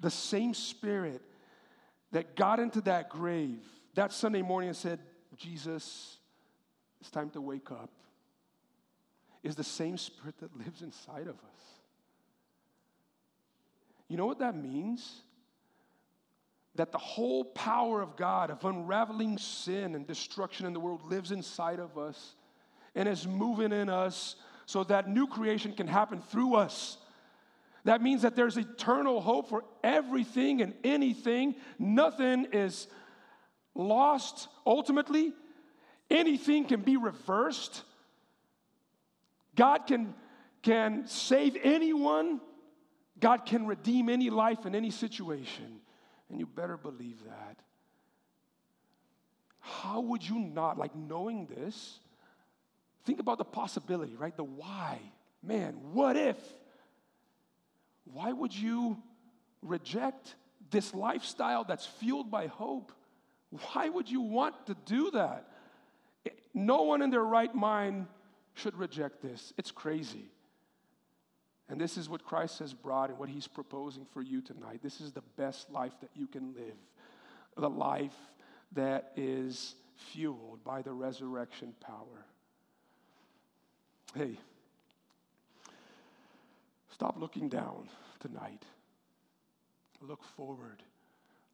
The 0.00 0.10
same 0.10 0.54
spirit 0.54 1.22
that 2.12 2.36
got 2.36 2.60
into 2.60 2.80
that 2.82 3.08
grave 3.08 3.60
that 3.94 4.12
Sunday 4.12 4.42
morning 4.42 4.68
and 4.68 4.76
said, 4.76 5.00
Jesus, 5.36 6.18
it's 7.00 7.10
time 7.10 7.30
to 7.30 7.40
wake 7.40 7.70
up, 7.72 7.90
is 9.42 9.56
the 9.56 9.64
same 9.64 9.98
spirit 9.98 10.38
that 10.38 10.56
lives 10.56 10.82
inside 10.82 11.26
of 11.26 11.34
us. 11.34 11.64
You 14.08 14.16
know 14.16 14.26
what 14.26 14.38
that 14.38 14.56
means? 14.56 15.22
That 16.76 16.92
the 16.92 16.98
whole 16.98 17.44
power 17.44 18.00
of 18.00 18.16
God, 18.16 18.50
of 18.50 18.64
unraveling 18.64 19.36
sin 19.38 19.94
and 19.94 20.06
destruction 20.06 20.64
in 20.64 20.72
the 20.72 20.80
world, 20.80 21.02
lives 21.10 21.32
inside 21.32 21.80
of 21.80 21.98
us 21.98 22.36
and 22.94 23.08
is 23.08 23.26
moving 23.26 23.72
in 23.72 23.88
us 23.88 24.36
so 24.64 24.84
that 24.84 25.08
new 25.08 25.26
creation 25.26 25.72
can 25.72 25.88
happen 25.88 26.20
through 26.20 26.54
us. 26.54 26.98
That 27.84 28.02
means 28.02 28.22
that 28.22 28.36
there's 28.36 28.56
eternal 28.56 29.20
hope 29.20 29.48
for 29.48 29.64
everything 29.82 30.60
and 30.60 30.74
anything. 30.84 31.54
Nothing 31.78 32.46
is 32.52 32.86
lost 33.74 34.48
ultimately, 34.66 35.32
anything 36.10 36.64
can 36.64 36.80
be 36.80 36.96
reversed. 36.96 37.82
God 39.54 39.86
can, 39.86 40.14
can 40.62 41.06
save 41.06 41.56
anyone, 41.62 42.40
God 43.18 43.46
can 43.46 43.66
redeem 43.66 44.08
any 44.08 44.30
life 44.30 44.66
in 44.66 44.74
any 44.74 44.90
situation. 44.90 45.80
And 46.30 46.38
you 46.38 46.46
better 46.46 46.76
believe 46.76 47.24
that. 47.24 47.58
How 49.60 50.00
would 50.00 50.26
you 50.28 50.38
not, 50.38 50.78
like 50.78 50.94
knowing 50.94 51.46
this, 51.46 52.00
Think 53.08 53.20
about 53.20 53.38
the 53.38 53.44
possibility, 53.44 54.16
right? 54.16 54.36
The 54.36 54.44
why. 54.44 54.98
Man, 55.42 55.78
what 55.94 56.14
if? 56.14 56.36
Why 58.12 58.32
would 58.32 58.54
you 58.54 58.98
reject 59.62 60.34
this 60.70 60.94
lifestyle 60.94 61.64
that's 61.64 61.86
fueled 61.86 62.30
by 62.30 62.46
hope? 62.46 62.92
Why 63.50 63.88
would 63.88 64.10
you 64.10 64.20
want 64.20 64.66
to 64.66 64.76
do 64.84 65.10
that? 65.12 65.48
No 66.54 66.82
one 66.82 67.02
in 67.02 67.10
their 67.10 67.24
right 67.24 67.54
mind 67.54 68.06
should 68.54 68.76
reject 68.76 69.22
this. 69.22 69.52
It's 69.56 69.70
crazy. 69.70 70.30
And 71.68 71.80
this 71.80 71.96
is 71.96 72.08
what 72.08 72.24
Christ 72.24 72.58
has 72.60 72.72
brought 72.72 73.10
and 73.10 73.18
what 73.18 73.28
he's 73.28 73.46
proposing 73.46 74.06
for 74.12 74.22
you 74.22 74.40
tonight. 74.40 74.80
This 74.82 75.00
is 75.00 75.12
the 75.12 75.22
best 75.36 75.70
life 75.70 75.92
that 76.00 76.10
you 76.14 76.26
can 76.26 76.54
live. 76.54 76.76
The 77.56 77.68
life 77.68 78.16
that 78.72 79.12
is 79.16 79.74
fueled 80.12 80.64
by 80.64 80.82
the 80.82 80.92
resurrection 80.92 81.74
power. 81.80 82.26
Hey, 84.14 84.38
stop 86.98 87.14
looking 87.16 87.48
down 87.48 87.88
tonight. 88.18 88.64
Look 90.00 90.24
forward. 90.36 90.82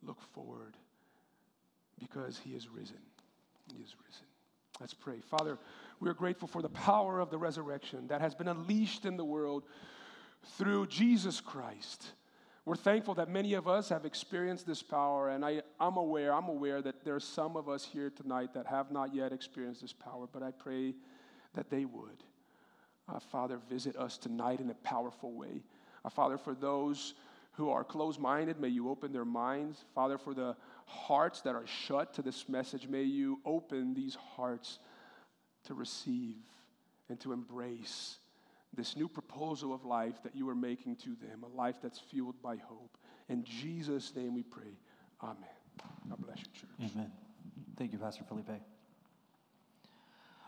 Look 0.03 0.19
forward 0.33 0.75
because 2.01 2.41
he 2.43 2.53
is 2.53 2.67
risen. 2.71 2.97
He 3.71 3.83
is 3.83 3.95
risen. 4.07 4.25
Let's 4.81 4.95
pray. 4.95 5.21
Father, 5.21 5.59
we 6.01 6.09
are 6.09 6.15
grateful 6.15 6.49
for 6.49 6.63
the 6.63 6.71
power 6.71 7.21
of 7.21 7.29
the 7.29 7.37
resurrection 7.37 8.07
that 8.09 8.23
has 8.23 8.35
been 8.35 8.49
unleashed 8.49 9.05
in 9.05 9.19
the 9.19 9.25
world 9.25 9.65
through 10.57 10.87
Jesus 10.87 11.43
Christ. 11.43 12.07
We're 12.65 12.77
thankful 12.77 13.13
that 13.17 13.29
many 13.29 13.53
of 13.53 13.69
us 13.69 13.91
have 13.91 14.07
experienced 14.07 14.67
this 14.67 14.83
power, 14.83 15.29
and 15.29 15.45
I, 15.45 15.61
am 15.79 15.99
aware, 15.99 16.33
I'm 16.33 16.49
aware 16.49 16.81
that 16.81 17.05
there 17.05 17.17
are 17.17 17.21
some 17.21 17.55
of 17.55 17.69
us 17.69 17.85
here 17.85 18.09
tonight 18.09 18.55
that 18.55 18.67
have 18.67 18.91
not 18.91 19.15
yet 19.15 19.31
experienced 19.31 19.83
this 19.83 19.93
power, 19.93 20.27
but 20.33 20.43
I 20.43 20.53
pray 20.53 20.95
that 21.53 21.69
they 21.69 21.85
would. 21.85 22.25
Uh, 23.09 23.19
Father, 23.19 23.59
visit 23.69 23.97
us 23.97 24.17
tonight 24.17 24.61
in 24.61 24.71
a 24.71 24.75
powerful 24.75 25.33
way. 25.33 25.63
Uh, 26.05 26.09
Father, 26.09 26.39
for 26.39 26.55
those 26.55 27.15
who 27.53 27.71
are 27.71 27.85
closed 27.85 28.19
minded, 28.19 28.59
may 28.59 28.69
you 28.69 28.89
open 28.89 29.13
their 29.13 29.25
minds. 29.25 29.85
Father, 29.95 30.19
for 30.19 30.35
the 30.35 30.57
hearts 30.87 31.41
that 31.43 31.55
are 31.55 31.67
shut 31.67 32.15
to 32.15 32.23
this 32.23 32.49
message, 32.49 32.89
may 32.89 33.03
you 33.03 33.41
open 33.45 33.95
these 33.95 34.15
hearts 34.15 34.79
to 35.65 35.75
receive 35.75 36.37
and 37.09 37.21
to 37.21 37.33
embrace 37.33 38.17
this 38.75 38.97
new 38.97 39.09
proposal 39.09 39.73
of 39.73 39.85
life 39.85 40.23
that 40.23 40.35
you 40.35 40.49
are 40.49 40.55
making 40.55 40.97
to 40.97 41.11
them, 41.11 41.45
a 41.45 41.57
life 41.57 41.77
that's 41.83 41.99
fueled 41.99 42.41
by 42.43 42.57
hope. 42.57 42.99
In 43.29 43.45
Jesus' 43.45 44.15
name 44.17 44.35
we 44.35 44.43
pray. 44.43 44.79
Amen. 45.23 45.37
God 46.09 46.19
bless 46.19 46.39
you, 46.39 46.45
church. 46.53 46.91
Amen. 46.95 47.13
Thank 47.77 47.93
you, 47.93 47.99
Pastor 47.99 48.25
Felipe. 48.25 48.74